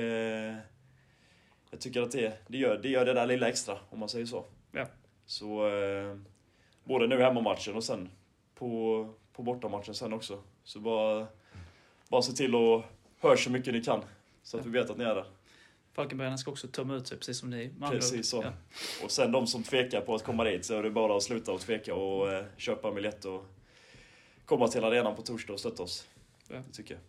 jag 1.72 1.82
tycker 1.82 2.02
att 2.02 2.12
det, 2.12 2.38
det, 2.48 2.58
gör, 2.58 2.78
det 2.78 2.90
gör 2.90 3.06
det 3.06 3.14
där 3.14 3.26
lilla 3.28 3.50
extra, 3.50 3.78
om 3.90 4.00
man 4.00 4.10
säger 4.10 4.26
så. 4.26 4.46
Ja. 4.72 4.86
Så 5.26 5.68
eh, 5.68 6.18
både 6.84 7.08
nu 7.08 7.22
hemmamatchen 7.22 7.76
och 7.76 7.84
sen 7.84 8.10
på, 8.56 9.14
på 9.34 9.44
bortamatchen 9.44 9.94
sen 9.94 10.14
också. 10.14 10.44
Så 10.64 10.80
bara, 10.80 11.28
bara 12.10 12.22
se 12.22 12.34
till 12.34 12.56
att 12.56 12.84
höra 13.28 13.38
så 13.38 13.50
mycket 13.50 13.74
ni 13.74 13.84
kan, 13.84 14.02
så 14.44 14.58
att 14.58 14.66
vi 14.66 14.70
vet 14.70 14.90
att 14.90 14.98
ni 14.98 15.04
är 15.04 15.16
där. 15.16 15.26
Falkenbergarna 15.94 16.38
ska 16.38 16.52
också 16.52 16.68
tömma 16.68 16.96
ut 16.96 17.08
sig, 17.08 17.18
precis 17.18 17.40
som 17.40 17.50
ni. 17.50 17.74
ord. 17.82 17.90
Precis 17.90 18.30
så. 18.30 18.44
Ja. 18.44 18.52
Och 19.04 19.12
sen 19.12 19.32
de 19.32 19.48
som 19.48 19.64
tvekar 19.64 20.02
på 20.02 20.16
att 20.16 20.24
komma 20.24 20.44
dit 20.44 20.66
så 20.66 20.78
är 20.78 20.84
det 20.84 20.92
bara 20.92 21.18
att 21.18 21.24
sluta 21.24 21.54
att 21.54 21.62
tveka 21.62 21.96
och 21.96 22.32
eh, 22.32 22.46
köpa 22.58 22.88
en 22.88 22.96
biljett 22.96 23.26
och 23.26 23.46
komma 24.46 24.68
till 24.68 24.84
arenan 24.84 25.16
på 25.16 25.22
torsdag 25.22 25.54
och 25.54 25.60
stötta 25.60 25.84
oss. 25.84 26.08
Ja. 26.48 26.56
Det 26.56 26.74
tycker 26.74 26.94
jag. 26.94 27.02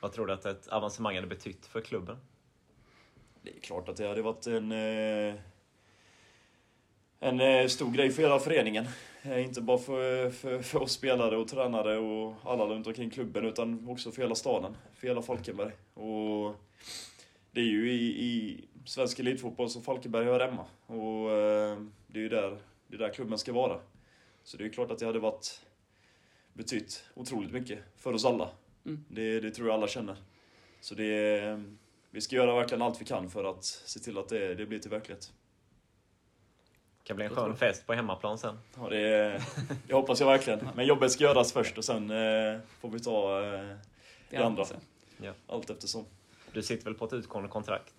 Vad 0.00 0.12
tror 0.12 0.26
du 0.26 0.32
att 0.32 0.46
ett 0.46 0.68
avancemang 0.68 1.14
hade 1.14 1.26
betytt 1.26 1.66
för 1.66 1.80
klubben? 1.80 2.16
Det 3.42 3.56
är 3.56 3.60
klart 3.60 3.88
att 3.88 3.96
det 3.96 4.08
hade 4.08 4.22
varit 4.22 4.46
en, 4.46 4.72
eh, 4.72 5.34
en 7.20 7.40
eh, 7.40 7.66
stor 7.66 7.90
grej 7.90 8.10
för 8.10 8.22
hela 8.22 8.38
föreningen. 8.38 8.86
Eh, 9.22 9.44
Inte 9.44 9.60
bara 9.60 9.78
för, 9.78 10.30
för, 10.30 10.62
för 10.62 10.82
oss 10.82 10.92
spelare 10.92 11.36
och 11.36 11.48
tränare 11.48 11.98
och 11.98 12.34
alla 12.44 12.64
runt 12.64 12.86
omkring 12.86 13.10
klubben 13.10 13.44
utan 13.44 13.88
också 13.88 14.10
för 14.10 14.22
hela 14.22 14.34
staden, 14.34 14.76
för 14.94 15.08
hela 15.08 15.22
Falkenberg. 15.22 15.72
Och 15.94 16.54
det 17.50 17.60
är 17.60 17.64
ju 17.64 17.92
i, 17.92 18.24
i 18.24 18.64
svensk 18.84 19.18
elitfotboll 19.18 19.70
som 19.70 19.82
Falkenberg 19.82 20.24
hör 20.24 20.40
hemma. 20.40 20.64
Och 20.86 21.30
eh, 21.30 21.78
det 22.06 22.18
är 22.18 22.22
ju 22.22 22.28
där, 22.28 22.58
det 22.88 22.96
är 22.96 22.98
där 22.98 23.12
klubben 23.12 23.38
ska 23.38 23.52
vara. 23.52 23.80
Så 24.44 24.56
det 24.56 24.64
är 24.64 24.68
klart 24.68 24.90
att 24.90 24.98
det 24.98 25.06
hade 25.06 25.18
varit 25.18 25.60
betytt 26.52 27.04
otroligt 27.14 27.52
mycket 27.52 27.78
för 27.96 28.12
oss 28.12 28.24
alla. 28.24 28.48
Mm. 28.84 29.04
Det, 29.08 29.40
det 29.40 29.50
tror 29.50 29.68
jag 29.68 29.74
alla 29.74 29.88
känner. 29.88 30.16
Så 30.80 30.94
det, 30.94 31.62
vi 32.10 32.20
ska 32.20 32.36
göra 32.36 32.54
verkligen 32.54 32.82
allt 32.82 33.00
vi 33.00 33.04
kan 33.04 33.30
för 33.30 33.44
att 33.44 33.64
se 33.64 34.00
till 34.00 34.18
att 34.18 34.28
det, 34.28 34.54
det 34.54 34.66
blir 34.66 34.78
till 34.78 34.90
verklighet. 34.90 35.32
Kan 37.06 37.16
bli 37.16 37.24
en 37.24 37.30
skön 37.34 37.56
fest 37.56 37.86
på 37.86 37.92
hemmaplan 37.94 38.38
sen. 38.38 38.58
Ja, 38.80 38.88
det, 38.88 39.40
det 39.86 39.94
hoppas 39.94 40.20
jag 40.20 40.26
verkligen. 40.26 40.68
Men 40.74 40.86
jobbet 40.86 41.12
ska 41.12 41.24
göras 41.24 41.52
först 41.52 41.78
och 41.78 41.84
sen 41.84 42.10
eh, 42.10 42.58
får 42.80 42.88
vi 42.90 43.00
ta 43.00 43.42
eh, 43.44 43.50
Det 43.50 43.76
det 44.30 44.44
andra. 44.44 44.64
sen. 44.64 44.80
allt 45.46 45.70
eftersom. 45.70 46.04
Du 46.52 46.62
sitter 46.62 46.84
väl 46.84 46.94
på 46.94 47.04
ett 47.04 47.12
utgående 47.12 47.48
kontrakt? 47.48 47.94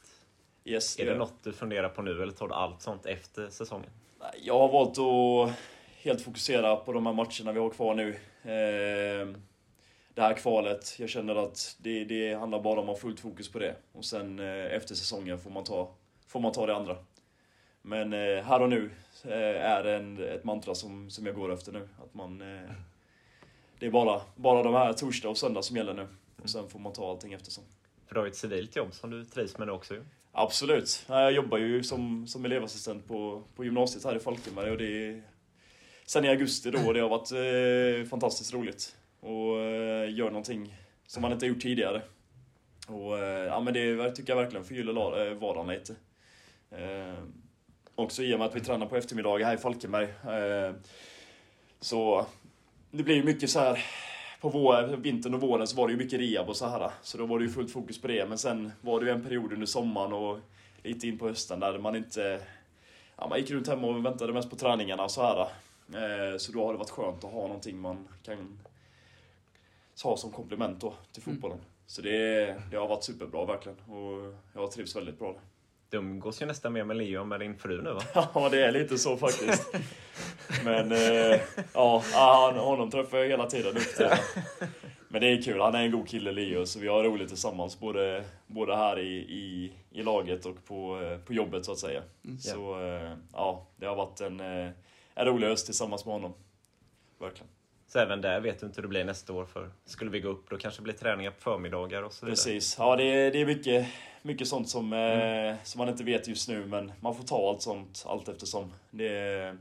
Yes, 0.65 0.99
Är 0.99 1.05
det 1.05 1.11
jag. 1.11 1.17
något 1.17 1.33
du 1.43 1.53
funderar 1.53 1.89
på 1.89 2.01
nu 2.01 2.23
eller 2.23 2.33
tar 2.33 2.47
du 2.47 2.53
allt 2.53 2.81
sånt 2.81 3.05
efter 3.05 3.49
säsongen? 3.49 3.89
Jag 4.41 4.59
har 4.59 4.67
valt 4.71 4.97
att 4.99 5.57
helt 6.01 6.21
fokusera 6.21 6.75
på 6.75 6.93
de 6.93 7.05
här 7.05 7.13
matcherna 7.13 7.51
vi 7.51 7.59
har 7.59 7.69
kvar 7.69 7.95
nu. 7.95 8.09
Eh, 8.41 9.27
det 10.13 10.21
här 10.21 10.33
kvalet, 10.33 10.95
jag 10.99 11.09
känner 11.09 11.35
att 11.35 11.75
det, 11.79 12.03
det 12.03 12.33
handlar 12.33 12.59
bara 12.61 12.79
om 12.79 12.89
att 12.89 12.95
ha 12.95 13.01
fullt 13.01 13.19
fokus 13.19 13.51
på 13.51 13.59
det. 13.59 13.75
Och 13.91 14.05
sen 14.05 14.39
eh, 14.39 14.65
efter 14.75 14.95
säsongen 14.95 15.39
får 15.39 15.49
man 15.49 15.63
ta, 15.63 15.91
får 16.27 16.39
man 16.39 16.51
ta 16.51 16.65
det 16.65 16.75
andra. 16.75 16.97
Men 17.87 18.13
eh, 18.13 18.43
här 18.43 18.61
och 18.61 18.69
nu 18.69 18.89
eh, 19.23 19.65
är 19.65 19.83
det 19.83 19.95
en, 19.95 20.23
ett 20.23 20.43
mantra 20.43 20.75
som, 20.75 21.09
som 21.09 21.25
jag 21.25 21.35
går 21.35 21.53
efter 21.53 21.71
nu. 21.71 21.87
Att 22.03 22.13
man, 22.13 22.41
eh, 22.41 22.71
det 23.79 23.85
är 23.85 23.91
bara, 23.91 24.21
bara 24.35 24.63
de 24.63 24.73
här 24.73 24.93
torsdag 24.93 25.29
och 25.29 25.37
söndag 25.37 25.61
som 25.61 25.77
gäller 25.77 25.93
nu. 25.93 26.07
Och 26.43 26.49
sen 26.49 26.69
får 26.69 26.79
man 26.79 26.93
ta 26.93 27.09
allting 27.09 27.33
eftersom. 27.33 27.63
För 28.07 28.15
du 28.15 28.19
har 28.19 28.25
ju 28.25 28.31
ett 28.31 28.37
civilt 28.37 28.75
jobb 28.75 28.93
som 28.93 29.09
du 29.09 29.25
trivs 29.25 29.57
med 29.57 29.67
nu 29.67 29.73
också 29.73 29.93
ju. 29.93 30.03
Absolut. 30.31 31.05
Jag 31.07 31.31
jobbar 31.31 31.57
ju 31.57 31.83
som, 31.83 32.27
som 32.27 32.45
elevassistent 32.45 33.07
på, 33.07 33.43
på 33.55 33.65
gymnasiet 33.65 34.03
här 34.03 34.15
i 34.15 34.19
Falkenberg 34.19 34.71
och 34.71 34.77
det 34.77 35.07
är 35.07 35.23
sen 36.05 36.25
i 36.25 36.29
augusti 36.29 36.71
då 36.71 36.79
och 36.87 36.93
det 36.93 36.99
har 36.99 37.09
varit 37.09 37.31
eh, 37.31 38.09
fantastiskt 38.09 38.53
roligt. 38.53 38.95
Och 39.19 39.59
eh, 39.59 40.13
gör 40.13 40.29
någonting 40.29 40.75
som 41.05 41.21
man 41.21 41.31
inte 41.31 41.45
gjort 41.45 41.61
tidigare. 41.61 42.01
Och 42.87 43.19
eh, 43.19 43.45
ja 43.45 43.59
men 43.59 43.73
det 43.73 44.11
tycker 44.11 44.35
jag 44.35 44.41
verkligen 44.41 44.65
förgyller 44.65 45.27
eh, 45.27 45.33
vardagen 45.33 45.67
lite. 45.67 45.95
Eh, 46.71 47.23
också 47.97 48.23
i 48.23 48.33
och 48.35 48.39
med 48.39 48.47
att 48.47 48.55
vi 48.55 48.61
tränar 48.61 48.85
på 48.85 48.95
eftermiddagar 48.95 49.45
här 49.47 49.53
i 49.53 49.57
Falkenberg. 49.57 50.03
Eh, 50.05 50.75
så 51.79 52.25
det 52.91 53.03
blir 53.03 53.15
ju 53.15 53.23
mycket 53.23 53.49
så 53.49 53.59
här 53.59 53.85
på 54.41 54.49
vår, 54.49 54.97
vintern 54.97 55.33
och 55.33 55.41
våren 55.41 55.67
så 55.67 55.77
var 55.77 55.87
det 55.87 55.91
ju 55.91 55.97
mycket 55.97 56.19
rehab 56.19 56.49
och 56.49 56.55
så 56.57 56.65
här. 56.67 56.91
Så 57.01 57.17
då 57.17 57.25
var 57.25 57.39
det 57.39 57.45
ju 57.45 57.51
fullt 57.51 57.71
fokus 57.71 58.01
på 58.01 58.07
det. 58.07 58.25
Men 58.29 58.37
sen 58.37 58.71
var 58.81 58.99
det 58.99 59.05
ju 59.05 59.11
en 59.11 59.23
period 59.23 59.53
under 59.53 59.65
sommaren 59.67 60.13
och 60.13 60.39
lite 60.83 61.07
in 61.07 61.17
på 61.17 61.27
hösten 61.27 61.59
där 61.59 61.79
man 61.79 61.95
inte... 61.95 62.41
Ja, 63.17 63.27
man 63.27 63.39
gick 63.39 63.51
runt 63.51 63.67
hemma 63.67 63.87
och 63.87 64.05
väntade 64.05 64.33
mest 64.33 64.49
på 64.49 64.55
träningarna 64.55 65.03
och 65.03 65.11
så 65.11 65.21
här. 65.21 65.39
Eh, 65.93 66.37
Så 66.37 66.51
då 66.51 66.65
har 66.65 66.73
det 66.73 66.79
varit 66.79 66.89
skönt 66.89 67.23
att 67.23 67.31
ha 67.31 67.41
någonting 67.41 67.79
man 67.79 68.07
kan 68.23 68.59
ha 70.03 70.17
som 70.17 70.31
komplement 70.31 70.81
då 70.81 70.93
till 71.11 71.23
Mm. 71.25 71.35
fotbollen. 71.35 71.59
Så 71.87 72.01
det, 72.01 72.45
det 72.71 72.77
har 72.77 72.87
varit 72.87 73.03
superbra 73.03 73.45
verkligen. 73.45 73.77
Och 73.79 74.35
jag 74.53 74.61
har 74.61 74.67
trivts 74.67 74.95
väldigt 74.95 75.19
bra 75.19 75.31
där. 75.33 75.41
Du 75.89 75.97
umgås 75.97 76.41
ju 76.41 76.45
nästan 76.45 76.73
mer 76.73 76.83
med 76.83 76.97
Leo 76.97 77.21
än 77.21 77.27
med 77.27 77.39
din 77.39 77.57
fru 77.57 77.81
nu 77.81 77.91
va? 77.93 78.01
Ja, 78.33 78.49
det 78.51 78.65
är 78.65 78.71
lite 78.71 78.97
så 78.97 79.17
faktiskt. 79.17 79.75
Men 80.65 80.91
eh, 80.91 81.39
ja, 81.73 82.03
han, 82.13 82.55
honom 82.55 82.91
träffar 82.91 83.17
jag 83.17 83.27
hela 83.27 83.45
tiden 83.45 83.75
nu. 83.75 84.07
Men 85.07 85.21
det 85.21 85.27
är 85.27 85.41
kul, 85.41 85.61
han 85.61 85.75
är 85.75 85.83
en 85.83 85.91
god 85.91 86.07
kille 86.07 86.31
Leo, 86.31 86.65
så 86.65 86.79
vi 86.79 86.87
har 86.87 87.03
roligt 87.03 87.27
tillsammans 87.27 87.79
både, 87.79 88.23
både 88.47 88.75
här 88.75 88.99
i, 88.99 89.17
i, 89.17 89.71
i 89.91 90.03
laget 90.03 90.45
och 90.45 90.65
på, 90.65 91.01
eh, 91.01 91.17
på 91.17 91.33
jobbet 91.33 91.65
så 91.65 91.71
att 91.71 91.77
säga. 91.77 92.03
Mm. 92.25 92.39
Så 92.39 92.81
eh, 92.81 93.13
ja, 93.33 93.67
det 93.75 93.85
har 93.85 93.95
varit 93.95 94.21
en, 94.21 94.39
eh, 94.39 94.69
en 95.15 95.25
rolig 95.25 95.47
höst 95.47 95.65
tillsammans 95.65 96.05
med 96.05 96.13
honom. 96.13 96.33
Verkligen. 97.19 97.47
Så 97.87 97.99
även 97.99 98.21
där 98.21 98.39
vet 98.39 98.59
du 98.59 98.65
inte 98.65 98.75
hur 98.75 98.81
det 98.81 98.87
blir 98.87 99.03
nästa 99.03 99.33
år 99.33 99.45
för 99.45 99.69
skulle 99.85 100.11
vi 100.11 100.19
gå 100.19 100.29
upp 100.29 100.49
då 100.49 100.57
kanske 100.57 100.81
det 100.81 100.83
blir 100.83 100.93
träningar 100.93 101.31
på 101.31 101.39
förmiddagar 101.39 102.03
och 102.03 102.13
så 102.13 102.25
vidare. 102.25 102.35
Precis. 102.35 102.75
Ja, 102.79 102.95
det 102.95 103.03
är, 103.03 103.31
det 103.31 103.41
är 103.41 103.45
mycket, 103.45 103.87
mycket 104.27 104.47
sånt 104.47 104.69
som, 104.69 104.93
eh, 104.93 105.55
som 105.63 105.79
man 105.79 105.89
inte 105.89 106.03
vet 106.03 106.27
just 106.27 106.49
nu, 106.49 106.65
men 106.65 106.91
man 106.99 107.15
får 107.15 107.23
ta 107.23 107.49
allt 107.49 107.61
sånt 107.61 108.03
allt 108.07 108.29
eftersom. 108.29 108.73
Det 108.91 109.07
är, 109.17 109.57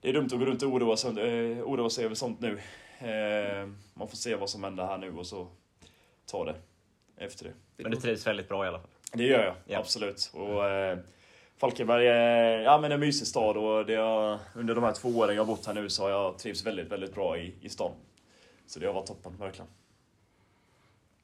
det 0.00 0.08
är 0.08 0.12
dumt 0.12 0.24
att 0.32 0.38
gå 0.38 0.44
runt 0.44 0.62
och 0.62 0.68
oroa 0.72 0.96
sig, 0.96 1.10
eh, 1.10 1.62
oroa 1.64 1.90
sig 1.90 2.04
över 2.04 2.14
sånt 2.14 2.40
nu. 2.40 2.58
Eh, 2.98 3.68
man 3.94 4.08
får 4.08 4.16
se 4.16 4.34
vad 4.34 4.50
som 4.50 4.64
händer 4.64 4.86
här 4.86 4.98
nu 4.98 5.12
och 5.16 5.26
så 5.26 5.46
ta 6.30 6.44
det 6.44 6.54
efter 7.16 7.44
det. 7.44 7.52
Men 7.76 7.90
du 7.90 7.96
trivs 7.96 8.26
väldigt 8.26 8.48
bra 8.48 8.64
i 8.64 8.68
alla 8.68 8.78
fall. 8.78 8.88
Det 9.12 9.24
gör 9.24 9.44
jag, 9.44 9.54
Ja. 9.66 9.78
absolut. 9.78 10.30
Och, 10.34 10.66
eh, 10.68 10.98
Falkenberg 11.56 12.06
är 12.06 12.58
ja, 12.60 12.78
men 12.78 12.92
en 12.92 13.00
mysig 13.00 13.26
stad 13.26 13.56
och 13.56 13.86
det 13.86 13.94
har, 13.94 14.38
under 14.54 14.74
de 14.74 14.84
här 14.84 14.92
två 14.92 15.08
åren 15.08 15.36
jag 15.36 15.42
har 15.42 15.46
bott 15.46 15.66
här 15.66 15.74
nu 15.74 15.88
så 15.88 16.02
har 16.02 16.10
jag 16.10 16.38
trivts 16.38 16.66
väldigt, 16.66 16.88
väldigt 16.92 17.14
bra 17.14 17.38
i, 17.38 17.54
i 17.60 17.68
stan. 17.68 17.92
Så 18.66 18.80
det 18.80 18.86
har 18.86 18.94
varit 18.94 19.06
toppen, 19.06 19.36
verkligen. 19.38 19.68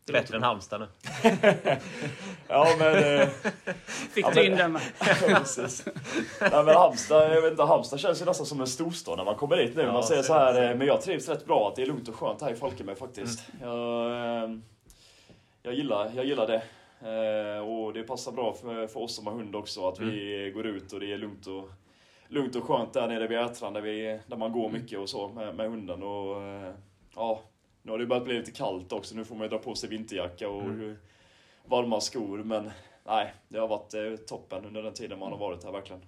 Det 0.07 0.12
Bättre 0.12 0.37
än 0.37 0.42
Halmstad 0.42 0.81
nu. 0.81 0.87
Ja, 2.49 2.66
men... 2.79 3.21
Eh, 3.21 3.29
Fick 3.87 4.25
Ja, 4.27 4.31
du 4.31 4.35
men- 4.35 4.45
in 4.53 4.57
den 4.59 4.73
med? 4.73 4.83
Nej 6.40 6.64
men 6.64 6.75
Halmstad, 6.75 7.37
jag 7.37 7.42
vet 7.42 7.51
inte, 7.51 7.62
Halmstad 7.62 8.01
känns 8.01 8.21
ju 8.21 8.25
nästan 8.25 8.47
som 8.47 8.61
en 8.61 8.66
storstad 8.66 9.16
när 9.19 9.25
man 9.25 9.35
kommer 9.35 9.57
dit 9.57 9.77
nu. 9.77 9.83
Ja, 9.83 9.92
man 9.92 10.03
säger 10.03 10.23
så 10.23 10.27
så 10.27 10.35
är 10.35 10.53
det. 10.55 10.61
här, 10.61 10.71
eh, 10.71 10.77
men 10.77 10.87
jag 10.87 11.01
trivs 11.03 11.29
rätt 11.29 11.47
bra 11.47 11.69
att 11.69 11.77
det 11.77 11.83
är 11.83 11.87
lugnt 11.87 12.09
och 12.09 12.14
skönt 12.14 12.42
här 12.42 12.53
i 12.53 12.57
Falkenberg 12.57 12.97
faktiskt. 12.97 13.49
Jag, 13.62 14.07
eh, 14.45 14.51
jag, 15.62 15.75
gillar, 15.75 16.11
jag 16.16 16.25
gillar 16.25 16.47
det. 16.47 16.62
Eh, 17.57 17.69
Och 17.69 17.92
det 17.92 18.03
passar 18.03 18.33
bra 18.33 18.53
för, 18.53 18.87
för 18.87 19.01
oss 19.01 19.16
som 19.16 19.27
har 19.27 19.35
hund 19.35 19.57
också, 19.57 19.88
att 19.88 20.01
vi 20.01 20.51
går 20.55 20.66
ut 20.66 20.92
och 20.92 21.01
det 21.01 21.12
är 21.12 21.19
lugnt 21.19 21.47
och, 21.47 21.69
lugnt 22.29 22.57
och 22.57 22.64
skönt 22.64 22.92
där 22.92 23.07
nere 23.09 23.27
vid 23.27 23.38
Ätran 23.38 23.73
där, 23.73 23.81
vi, 23.81 24.21
där 24.27 24.37
man 24.37 24.53
går 24.53 24.69
mycket 24.71 24.99
och 24.99 25.09
så 25.09 25.29
med, 25.29 25.55
med 25.55 25.71
hunden. 25.71 26.03
Och, 26.03 26.42
eh, 26.42 26.73
ja, 27.16 27.40
nu 27.87 27.92
har 27.92 27.99
det 27.99 28.07
börjat 28.07 28.25
bli 28.25 28.38
lite 28.38 28.53
kallt 28.53 28.92
också, 28.92 29.14
nu 29.14 29.25
får 29.25 29.35
man 29.35 29.42
ju 29.44 29.49
dra 29.49 29.59
på 29.59 29.75
sig 29.75 29.88
vinterjacka 29.88 30.49
och 30.49 30.62
varma 31.64 32.01
skor. 32.01 32.38
Men 32.38 32.70
nej, 33.07 33.35
det 33.49 33.59
har 33.59 33.68
varit 33.68 33.94
eh, 33.94 34.16
toppen 34.27 34.64
under 34.64 34.83
den 34.83 34.94
tiden 34.94 35.18
man 35.18 35.33
har 35.33 35.38
varit 35.38 35.64
här 35.64 35.72
verkligen. 35.72 36.03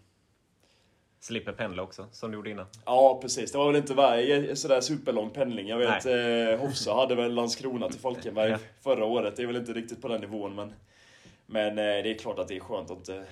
Slipper 1.21 1.53
pendla 1.53 1.83
också, 1.83 2.07
som 2.13 2.31
du 2.31 2.37
gjorde 2.37 2.51
innan. 2.51 2.67
Ja, 2.85 3.19
precis. 3.23 3.53
Det 3.53 3.59
var 3.59 3.67
väl 3.67 3.77
inte 3.77 3.95
vä- 3.95 4.55
sådär 4.55 4.81
superlång 4.81 5.31
pendling. 5.31 5.69
Jag 5.69 5.79
vet, 5.79 6.07
eh, 6.07 6.61
Hossa 6.67 6.95
hade 6.95 7.15
väl 7.15 7.35
Landskrona 7.35 7.89
till 7.89 8.01
Falkenberg 8.01 8.51
Ja. 8.53 8.59
förra 8.81 9.05
året. 9.05 9.37
Det 9.37 9.43
är 9.43 9.47
väl 9.47 9.57
inte 9.57 9.73
riktigt 9.73 10.03
på 10.03 10.09
den 10.09 10.21
nivån, 10.21 10.55
men, 10.55 10.73
men 11.47 11.69
eh, 11.69 11.75
det 12.03 12.11
är 12.11 12.19
klart 12.19 12.39
att 12.39 12.49
det 12.49 12.57
är 12.57 12.61
skönt 12.61 12.91
att, 12.91 13.09
eh, 13.09 13.23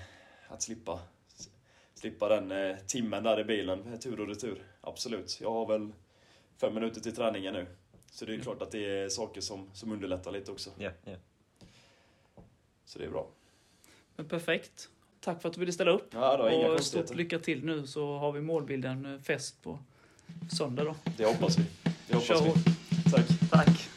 att 0.48 0.62
slippa, 0.62 0.98
slippa 1.94 2.28
den 2.28 2.52
eh, 2.52 2.76
timmen 2.86 3.22
där 3.22 3.40
i 3.40 3.44
bilen, 3.44 3.98
tur 3.98 4.20
och 4.20 4.28
retur. 4.28 4.62
Absolut. 4.80 5.38
Jag 5.42 5.50
har 5.52 5.66
väl 5.66 5.92
fem 6.60 6.74
minuter 6.74 7.00
till 7.00 7.14
träningen 7.16 7.54
nu. 7.54 7.66
Så 8.10 8.24
det 8.24 8.34
är 8.34 8.40
klart 8.40 8.62
att 8.62 8.70
det 8.70 8.86
är 8.86 9.08
saker 9.08 9.40
som, 9.40 9.70
som 9.72 9.92
underlättar 9.92 10.32
lite 10.32 10.52
också. 10.52 10.70
Ja, 10.78 10.90
ja. 11.04 11.16
Så 12.84 12.98
det 12.98 13.04
är 13.04 13.10
bra. 13.10 13.26
Men 14.16 14.28
perfekt. 14.28 14.88
Tack 15.20 15.42
för 15.42 15.48
att 15.48 15.54
du 15.54 15.60
ville 15.60 15.72
ställa 15.72 15.90
upp. 15.90 16.08
Ja, 16.10 16.50
inga 16.50 16.70
och 16.70 16.84
stort 16.84 17.14
lycka 17.14 17.38
till 17.38 17.64
nu 17.64 17.86
så 17.86 18.18
har 18.18 18.32
vi 18.32 18.40
målbilden 18.40 19.14
eh, 19.14 19.20
fest 19.20 19.62
på 19.62 19.78
söndag 20.58 20.84
då. 20.84 20.96
Det 21.16 21.24
hoppas 21.24 21.58
vi. 21.58 21.64
Det 22.08 22.14
hoppas 22.14 22.28
Kör 22.28 22.42
vi. 22.44 22.52
Tack. 23.10 23.50
Tack. 23.50 23.88